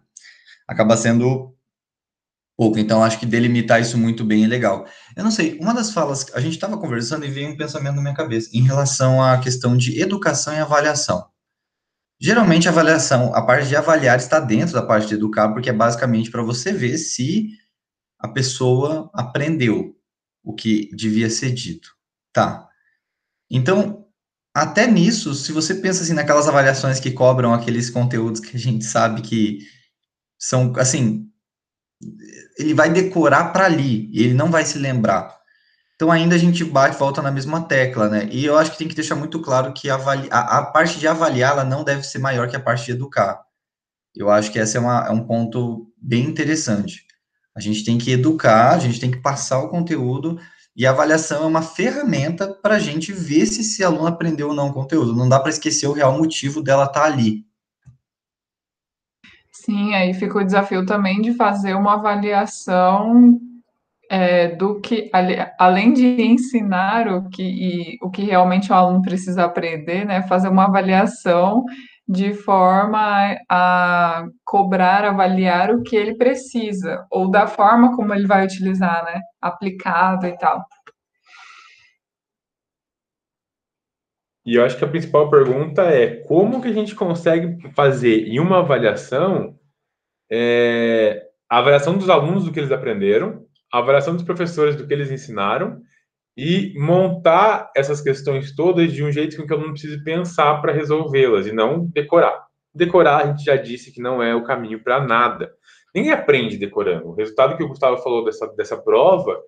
acaba 0.68 0.96
sendo 0.96 1.54
pouco. 2.56 2.78
Então, 2.78 3.02
acho 3.04 3.18
que 3.18 3.26
delimitar 3.26 3.80
isso 3.80 3.98
muito 3.98 4.24
bem 4.24 4.44
é 4.44 4.48
legal. 4.48 4.86
Eu 5.16 5.24
não 5.24 5.30
sei, 5.30 5.58
uma 5.60 5.74
das 5.74 5.92
falas, 5.92 6.26
a 6.34 6.40
gente 6.40 6.54
estava 6.54 6.78
conversando 6.78 7.26
e 7.26 7.30
veio 7.30 7.50
um 7.50 7.56
pensamento 7.56 7.96
na 7.96 8.02
minha 8.02 8.14
cabeça 8.14 8.48
em 8.54 8.62
relação 8.62 9.22
à 9.22 9.38
questão 9.38 9.76
de 9.76 10.00
educação 10.00 10.54
e 10.54 10.58
avaliação. 10.58 11.33
Geralmente, 12.20 12.68
a 12.68 12.70
avaliação, 12.70 13.34
a 13.34 13.42
parte 13.42 13.68
de 13.68 13.76
avaliar 13.76 14.18
está 14.18 14.40
dentro 14.40 14.74
da 14.74 14.82
parte 14.82 15.08
de 15.08 15.14
educar, 15.14 15.52
porque 15.52 15.68
é 15.68 15.72
basicamente 15.72 16.30
para 16.30 16.42
você 16.42 16.72
ver 16.72 16.96
se 16.96 17.50
a 18.18 18.28
pessoa 18.28 19.10
aprendeu 19.12 19.94
o 20.42 20.54
que 20.54 20.88
devia 20.94 21.28
ser 21.28 21.52
dito. 21.52 21.90
Tá. 22.32 22.68
Então, 23.50 24.06
até 24.54 24.86
nisso, 24.86 25.34
se 25.34 25.52
você 25.52 25.74
pensa 25.74 26.02
assim 26.02 26.12
naquelas 26.12 26.48
avaliações 26.48 27.00
que 27.00 27.10
cobram 27.10 27.52
aqueles 27.52 27.90
conteúdos 27.90 28.40
que 28.40 28.56
a 28.56 28.60
gente 28.60 28.84
sabe 28.84 29.20
que 29.20 29.58
são, 30.38 30.72
assim, 30.76 31.28
ele 32.58 32.74
vai 32.74 32.92
decorar 32.92 33.52
para 33.52 33.66
ali, 33.66 34.10
ele 34.14 34.34
não 34.34 34.50
vai 34.50 34.64
se 34.64 34.78
lembrar. 34.78 35.36
Então 35.94 36.10
ainda 36.10 36.34
a 36.34 36.38
gente 36.38 36.64
bate 36.64 36.98
volta 36.98 37.22
na 37.22 37.30
mesma 37.30 37.62
tecla, 37.62 38.08
né? 38.08 38.28
E 38.30 38.44
eu 38.44 38.58
acho 38.58 38.72
que 38.72 38.78
tem 38.78 38.88
que 38.88 38.94
deixar 38.94 39.14
muito 39.14 39.40
claro 39.40 39.72
que 39.72 39.88
a, 39.88 39.96
a, 39.96 40.62
parte 40.66 40.98
de 40.98 41.06
avaliar 41.06 41.52
ela 41.52 41.64
não 41.64 41.84
deve 41.84 42.02
ser 42.02 42.18
maior 42.18 42.48
que 42.48 42.56
a 42.56 42.60
parte 42.60 42.86
de 42.86 42.92
educar. 42.92 43.44
Eu 44.14 44.30
acho 44.30 44.50
que 44.50 44.58
esse 44.58 44.76
é, 44.76 44.80
é 44.80 45.10
um 45.10 45.24
ponto 45.24 45.92
bem 45.96 46.24
interessante. 46.24 47.04
A 47.56 47.60
gente 47.60 47.84
tem 47.84 47.96
que 47.96 48.10
educar, 48.10 48.74
a 48.74 48.78
gente 48.78 48.98
tem 48.98 49.10
que 49.10 49.22
passar 49.22 49.60
o 49.60 49.68
conteúdo, 49.68 50.40
e 50.76 50.84
a 50.84 50.90
avaliação 50.90 51.44
é 51.44 51.46
uma 51.46 51.62
ferramenta 51.62 52.52
para 52.52 52.74
a 52.74 52.78
gente 52.80 53.12
ver 53.12 53.46
se 53.46 53.60
esse 53.60 53.84
aluno 53.84 54.08
aprendeu 54.08 54.48
ou 54.48 54.54
não 54.54 54.68
o 54.68 54.72
conteúdo. 54.72 55.14
Não 55.14 55.28
dá 55.28 55.38
para 55.38 55.50
esquecer 55.50 55.86
o 55.86 55.92
real 55.92 56.18
motivo 56.18 56.60
dela 56.60 56.86
estar 56.86 57.02
tá 57.02 57.06
ali. 57.06 57.46
Sim, 59.52 59.94
aí 59.94 60.12
fica 60.12 60.38
o 60.38 60.44
desafio 60.44 60.84
também 60.84 61.22
de 61.22 61.32
fazer 61.34 61.74
uma 61.74 61.94
avaliação 61.94 63.40
é, 64.14 64.46
do 64.46 64.80
que, 64.80 65.10
além 65.58 65.92
de 65.92 66.22
ensinar 66.22 67.08
o 67.08 67.28
que, 67.28 67.98
o 68.00 68.08
que 68.08 68.22
realmente 68.22 68.70
o 68.70 68.74
aluno 68.74 69.02
precisa 69.02 69.44
aprender, 69.44 70.04
né, 70.04 70.22
fazer 70.28 70.48
uma 70.48 70.66
avaliação 70.66 71.64
de 72.06 72.32
forma 72.32 73.36
a 73.50 74.24
cobrar, 74.44 75.04
avaliar 75.04 75.72
o 75.72 75.82
que 75.82 75.96
ele 75.96 76.14
precisa, 76.14 77.04
ou 77.10 77.28
da 77.28 77.48
forma 77.48 77.96
como 77.96 78.14
ele 78.14 78.24
vai 78.24 78.44
utilizar, 78.44 79.04
né, 79.04 79.20
aplicado 79.42 80.28
e 80.28 80.38
tal. 80.38 80.64
E 84.46 84.54
eu 84.54 84.64
acho 84.64 84.78
que 84.78 84.84
a 84.84 84.88
principal 84.88 85.28
pergunta 85.28 85.82
é 85.82 86.22
como 86.22 86.62
que 86.62 86.68
a 86.68 86.72
gente 86.72 86.94
consegue 86.94 87.68
fazer 87.72 88.28
em 88.28 88.38
uma 88.38 88.60
avaliação 88.60 89.58
é, 90.30 91.20
a 91.50 91.58
avaliação 91.58 91.98
dos 91.98 92.08
alunos 92.08 92.44
do 92.44 92.52
que 92.52 92.60
eles 92.60 92.70
aprenderam, 92.70 93.43
a 93.74 93.78
avaliação 93.78 94.14
dos 94.14 94.22
professores 94.22 94.76
do 94.76 94.86
que 94.86 94.94
eles 94.94 95.10
ensinaram 95.10 95.80
e 96.36 96.72
montar 96.76 97.72
essas 97.76 98.00
questões 98.00 98.54
todas 98.54 98.92
de 98.92 99.02
um 99.02 99.10
jeito 99.10 99.36
com 99.36 99.44
que 99.44 99.52
eu 99.52 99.58
não 99.58 99.72
precise 99.72 100.02
pensar 100.04 100.62
para 100.62 100.72
resolvê-las 100.72 101.44
e 101.48 101.52
não 101.52 101.84
decorar. 101.86 102.40
Decorar, 102.72 103.16
a 103.16 103.26
gente 103.26 103.42
já 103.42 103.56
disse 103.56 103.92
que 103.92 104.00
não 104.00 104.22
é 104.22 104.32
o 104.32 104.44
caminho 104.44 104.80
para 104.80 105.04
nada. 105.04 105.52
Ninguém 105.92 106.12
aprende 106.12 106.56
decorando. 106.56 107.08
O 107.08 107.14
resultado 107.14 107.56
que 107.56 107.64
o 107.64 107.68
Gustavo 107.68 107.98
falou 107.98 108.24
dessa, 108.24 108.46
dessa 108.54 108.76
prova 108.76 109.40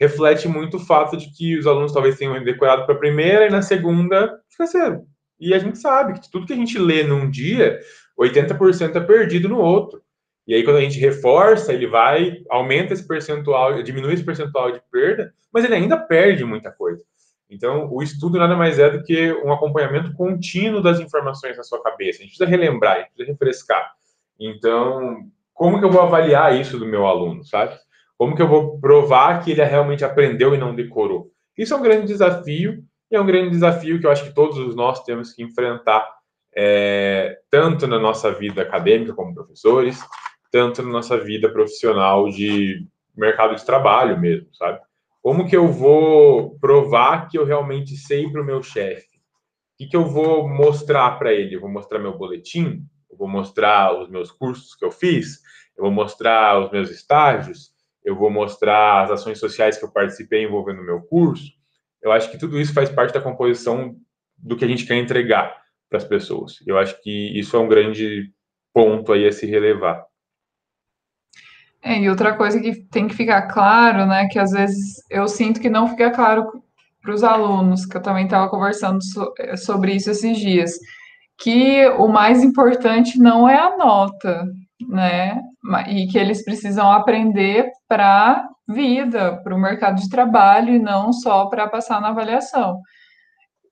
reflete 0.00 0.48
muito 0.48 0.78
o 0.78 0.80
fato 0.80 1.14
de 1.18 1.30
que 1.30 1.58
os 1.58 1.66
alunos 1.66 1.92
talvez 1.92 2.16
tenham 2.16 2.42
decorado 2.42 2.86
para 2.86 2.94
a 2.94 2.98
primeira 2.98 3.46
e 3.46 3.50
na 3.50 3.60
segunda 3.60 4.34
esqueceram. 4.48 5.04
E 5.38 5.52
a 5.52 5.58
gente 5.58 5.76
sabe 5.78 6.18
que 6.18 6.30
tudo 6.30 6.46
que 6.46 6.54
a 6.54 6.56
gente 6.56 6.78
lê 6.78 7.02
num 7.02 7.30
dia, 7.30 7.78
80% 8.18 8.96
é 8.96 9.00
perdido 9.00 9.46
no 9.46 9.58
outro. 9.58 10.03
E 10.46 10.54
aí, 10.54 10.62
quando 10.62 10.76
a 10.76 10.80
gente 10.80 10.98
reforça, 10.98 11.72
ele 11.72 11.86
vai, 11.86 12.42
aumenta 12.50 12.92
esse 12.92 13.06
percentual, 13.06 13.82
diminui 13.82 14.12
esse 14.12 14.24
percentual 14.24 14.70
de 14.72 14.80
perda, 14.90 15.32
mas 15.52 15.64
ele 15.64 15.74
ainda 15.74 15.96
perde 15.96 16.44
muita 16.44 16.70
coisa. 16.70 17.02
Então, 17.48 17.88
o 17.90 18.02
estudo 18.02 18.38
nada 18.38 18.56
mais 18.56 18.78
é 18.78 18.90
do 18.90 19.02
que 19.02 19.32
um 19.44 19.52
acompanhamento 19.52 20.12
contínuo 20.14 20.82
das 20.82 21.00
informações 21.00 21.56
na 21.56 21.62
sua 21.62 21.82
cabeça. 21.82 22.18
A 22.18 22.22
gente 22.22 22.36
precisa 22.36 22.46
relembrar, 22.46 22.96
a 22.96 22.98
gente 23.00 23.12
precisa 23.14 23.32
refrescar. 23.32 23.92
Então, 24.38 25.24
como 25.52 25.78
que 25.78 25.84
eu 25.84 25.90
vou 25.90 26.02
avaliar 26.02 26.58
isso 26.58 26.78
do 26.78 26.86
meu 26.86 27.06
aluno, 27.06 27.44
sabe? 27.44 27.78
Como 28.18 28.34
que 28.34 28.42
eu 28.42 28.48
vou 28.48 28.78
provar 28.80 29.42
que 29.42 29.52
ele 29.52 29.64
realmente 29.64 30.04
aprendeu 30.04 30.54
e 30.54 30.58
não 30.58 30.74
decorou? 30.74 31.30
Isso 31.56 31.72
é 31.72 31.76
um 31.76 31.82
grande 31.82 32.06
desafio, 32.06 32.82
e 33.10 33.16
é 33.16 33.20
um 33.20 33.26
grande 33.26 33.50
desafio 33.50 34.00
que 34.00 34.06
eu 34.06 34.10
acho 34.10 34.24
que 34.24 34.34
todos 34.34 34.74
nós 34.74 35.04
temos 35.04 35.32
que 35.32 35.42
enfrentar, 35.42 36.04
é, 36.56 37.38
tanto 37.50 37.86
na 37.86 37.98
nossa 37.98 38.32
vida 38.32 38.62
acadêmica 38.62 39.14
como 39.14 39.34
professores, 39.34 40.00
tanto 40.54 40.82
na 40.82 40.88
nossa 40.88 41.18
vida 41.18 41.50
profissional 41.50 42.28
de 42.28 42.86
mercado 43.16 43.56
de 43.56 43.66
trabalho 43.66 44.20
mesmo, 44.20 44.46
sabe? 44.54 44.78
Como 45.20 45.48
que 45.48 45.56
eu 45.56 45.66
vou 45.66 46.56
provar 46.60 47.26
que 47.28 47.36
eu 47.36 47.44
realmente 47.44 47.96
sei 47.96 48.30
para 48.30 48.40
o 48.40 48.44
meu 48.44 48.62
chefe? 48.62 49.16
O 49.16 49.78
que, 49.78 49.86
que 49.88 49.96
eu 49.96 50.04
vou 50.04 50.48
mostrar 50.48 51.18
para 51.18 51.32
ele? 51.32 51.56
Eu 51.56 51.60
vou 51.60 51.68
mostrar 51.68 51.98
meu 51.98 52.16
boletim? 52.16 52.86
Eu 53.10 53.16
vou 53.16 53.26
mostrar 53.26 54.00
os 54.00 54.08
meus 54.08 54.30
cursos 54.30 54.76
que 54.76 54.84
eu 54.84 54.92
fiz? 54.92 55.40
Eu 55.76 55.82
vou 55.82 55.90
mostrar 55.90 56.60
os 56.60 56.70
meus 56.70 56.88
estágios? 56.88 57.72
Eu 58.04 58.14
vou 58.14 58.30
mostrar 58.30 59.02
as 59.02 59.10
ações 59.10 59.40
sociais 59.40 59.76
que 59.76 59.84
eu 59.84 59.90
participei 59.90 60.44
envolvendo 60.44 60.82
o 60.82 60.86
meu 60.86 61.02
curso? 61.02 61.50
Eu 62.00 62.12
acho 62.12 62.30
que 62.30 62.38
tudo 62.38 62.60
isso 62.60 62.72
faz 62.72 62.88
parte 62.88 63.12
da 63.12 63.20
composição 63.20 63.96
do 64.38 64.56
que 64.56 64.64
a 64.64 64.68
gente 64.68 64.86
quer 64.86 64.98
entregar 64.98 65.60
para 65.90 65.98
as 65.98 66.04
pessoas. 66.04 66.62
Eu 66.64 66.78
acho 66.78 67.02
que 67.02 67.36
isso 67.36 67.56
é 67.56 67.58
um 67.58 67.66
grande 67.66 68.32
ponto 68.72 69.12
aí 69.12 69.26
a 69.26 69.32
se 69.32 69.46
relevar. 69.46 70.06
É, 71.84 71.98
e 72.00 72.08
outra 72.08 72.34
coisa 72.34 72.58
que 72.58 72.74
tem 72.86 73.06
que 73.06 73.14
ficar 73.14 73.42
claro, 73.42 74.06
né, 74.06 74.26
que 74.28 74.38
às 74.38 74.52
vezes 74.52 75.02
eu 75.10 75.28
sinto 75.28 75.60
que 75.60 75.68
não 75.68 75.86
fica 75.86 76.10
claro 76.10 76.50
para 77.02 77.12
os 77.12 77.22
alunos, 77.22 77.84
que 77.84 77.94
eu 77.94 78.00
também 78.00 78.24
estava 78.24 78.48
conversando 78.48 79.04
so, 79.04 79.34
eh, 79.38 79.54
sobre 79.58 79.92
isso 79.92 80.10
esses 80.10 80.38
dias, 80.38 80.78
que 81.38 81.86
o 81.98 82.08
mais 82.08 82.42
importante 82.42 83.18
não 83.18 83.46
é 83.46 83.58
a 83.58 83.76
nota, 83.76 84.46
né, 84.88 85.38
e 85.88 86.06
que 86.06 86.16
eles 86.16 86.42
precisam 86.42 86.90
aprender 86.90 87.70
para 87.86 88.48
vida, 88.66 89.36
para 89.42 89.54
o 89.54 89.60
mercado 89.60 90.00
de 90.00 90.08
trabalho 90.08 90.74
e 90.74 90.78
não 90.78 91.12
só 91.12 91.46
para 91.46 91.68
passar 91.68 92.00
na 92.00 92.08
avaliação. 92.08 92.80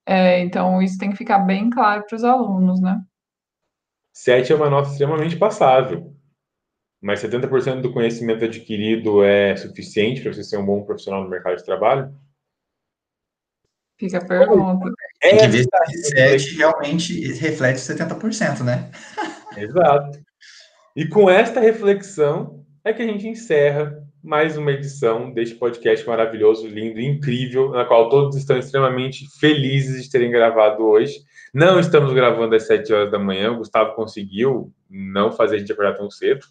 É, 0.04 0.40
então, 0.40 0.82
isso 0.82 0.98
tem 0.98 1.10
que 1.10 1.16
ficar 1.16 1.38
bem 1.38 1.70
claro 1.70 2.04
para 2.06 2.16
os 2.16 2.24
alunos, 2.24 2.78
né? 2.82 3.00
Sete 4.12 4.52
é 4.52 4.56
uma 4.56 4.68
nota 4.68 4.90
extremamente 4.90 5.36
passável 5.36 6.12
mas 7.02 7.20
70% 7.20 7.80
do 7.80 7.92
conhecimento 7.92 8.44
adquirido 8.44 9.24
é 9.24 9.56
suficiente 9.56 10.22
para 10.22 10.32
você 10.32 10.44
ser 10.44 10.56
um 10.56 10.64
bom 10.64 10.84
profissional 10.84 11.24
no 11.24 11.28
mercado 11.28 11.56
de 11.56 11.64
trabalho? 11.64 12.14
Fica 13.98 14.18
a 14.18 14.24
pergunta. 14.24 14.88
É, 15.20 15.36
que 15.36 15.46
ver 15.48 15.64
se 15.88 16.02
7 16.10 16.56
realmente 16.56 17.32
reflete 17.34 17.78
70%, 17.78 18.60
né? 18.60 18.90
Exato. 19.58 20.20
E 20.94 21.06
com 21.06 21.28
esta 21.28 21.60
reflexão 21.60 22.64
é 22.84 22.92
que 22.92 23.02
a 23.02 23.06
gente 23.06 23.26
encerra 23.26 24.00
mais 24.22 24.56
uma 24.56 24.70
edição 24.70 25.32
deste 25.32 25.56
podcast 25.56 26.06
maravilhoso, 26.06 26.68
lindo, 26.68 27.00
incrível, 27.00 27.70
na 27.70 27.84
qual 27.84 28.08
todos 28.08 28.36
estão 28.36 28.56
extremamente 28.56 29.26
felizes 29.40 30.04
de 30.04 30.10
terem 30.10 30.30
gravado 30.30 30.84
hoje. 30.84 31.16
Não 31.52 31.80
estamos 31.80 32.12
gravando 32.12 32.54
às 32.54 32.66
7 32.66 32.92
horas 32.92 33.10
da 33.10 33.18
manhã, 33.18 33.50
o 33.50 33.58
Gustavo 33.58 33.94
conseguiu 33.94 34.72
não 34.88 35.32
fazer 35.32 35.56
a 35.56 35.58
gente 35.58 35.72
acordar 35.72 35.96
tão 35.96 36.08
cedo. 36.08 36.46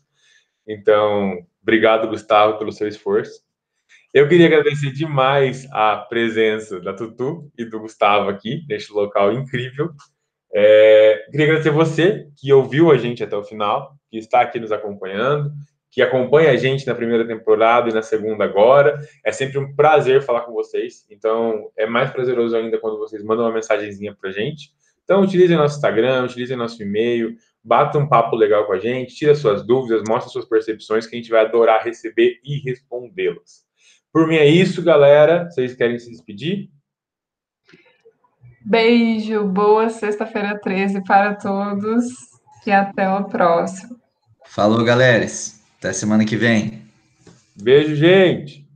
Então, 0.72 1.46
obrigado, 1.62 2.08
Gustavo, 2.08 2.58
pelo 2.58 2.72
seu 2.72 2.88
esforço. 2.88 3.42
Eu 4.14 4.28
queria 4.28 4.48
agradecer 4.48 4.92
demais 4.92 5.68
a 5.72 5.98
presença 5.98 6.80
da 6.80 6.94
Tutu 6.94 7.50
e 7.58 7.66
do 7.66 7.80
Gustavo 7.80 8.30
aqui, 8.30 8.66
neste 8.68 8.92
local 8.92 9.32
incrível. 9.32 9.92
É, 10.54 11.26
queria 11.32 11.46
agradecer 11.46 11.70
você 11.70 12.28
que 12.38 12.52
ouviu 12.52 12.92
a 12.92 12.98
gente 12.98 13.24
até 13.24 13.36
o 13.36 13.44
final, 13.44 13.96
que 14.10 14.18
está 14.18 14.42
aqui 14.42 14.60
nos 14.60 14.72
acompanhando, 14.72 15.52
que 15.90 16.02
acompanha 16.02 16.52
a 16.52 16.58
gente 16.58 16.88
na 16.88 16.96
primeira 16.96 17.28
temporada 17.28 17.90
e 17.90 17.94
na 17.94 18.02
segunda 18.02 18.44
agora. 18.44 18.98
É 19.26 19.32
sempre 19.32 19.58
um 19.58 19.74
prazer 19.76 20.22
falar 20.22 20.42
com 20.42 20.54
vocês. 20.54 21.06
Então, 21.10 21.70
é 21.78 21.86
mais 21.86 22.12
prazeroso 22.12 22.56
ainda 22.56 22.78
quando 22.80 22.98
vocês 22.98 23.24
mandam 23.24 23.46
uma 23.46 23.54
mensagenzinha 23.54 24.16
para 24.20 24.30
a 24.30 24.34
gente. 24.34 24.72
Então, 25.04 25.22
utilizem 25.22 25.58
nosso 25.58 25.76
Instagram, 25.76 26.24
utilizem 26.24 26.56
nosso 26.56 26.82
e-mail, 26.82 27.36
bata 27.63 27.97
um 27.97 28.08
papo 28.08 28.36
legal 28.36 28.65
com 28.65 28.74
a 28.74 28.80
gente, 28.80 29.15
tira 29.15 29.36
suas 29.36 29.65
dúvidas, 29.65 30.04
mostra 30.08 30.32
suas 30.32 30.45
percepções, 30.45 31.06
que 31.06 31.15
a 31.15 31.19
gente 31.19 31.30
vai 31.30 31.45
adorar 31.45 31.84
receber 31.84 32.39
e 32.43 32.60
respondê-las. 32.60 33.63
Por 34.12 34.28
mim 34.28 34.36
é 34.36 34.45
isso, 34.45 34.84
galera. 34.84 35.50
Vocês 35.50 35.74
querem 35.74 35.97
se 35.97 36.10
despedir? 36.10 36.69
Beijo, 38.63 39.43
boa 39.45 39.89
sexta-feira 39.89 40.60
13 40.60 41.04
para 41.04 41.34
todos 41.36 42.06
e 42.65 42.71
até 42.71 43.10
o 43.10 43.26
próximo. 43.26 44.00
Falou, 44.45 44.84
galera. 44.84 45.26
Até 45.80 45.93
semana 45.93 46.26
que 46.26 46.36
vem. 46.36 46.82
Beijo, 47.56 47.95
gente. 47.95 48.67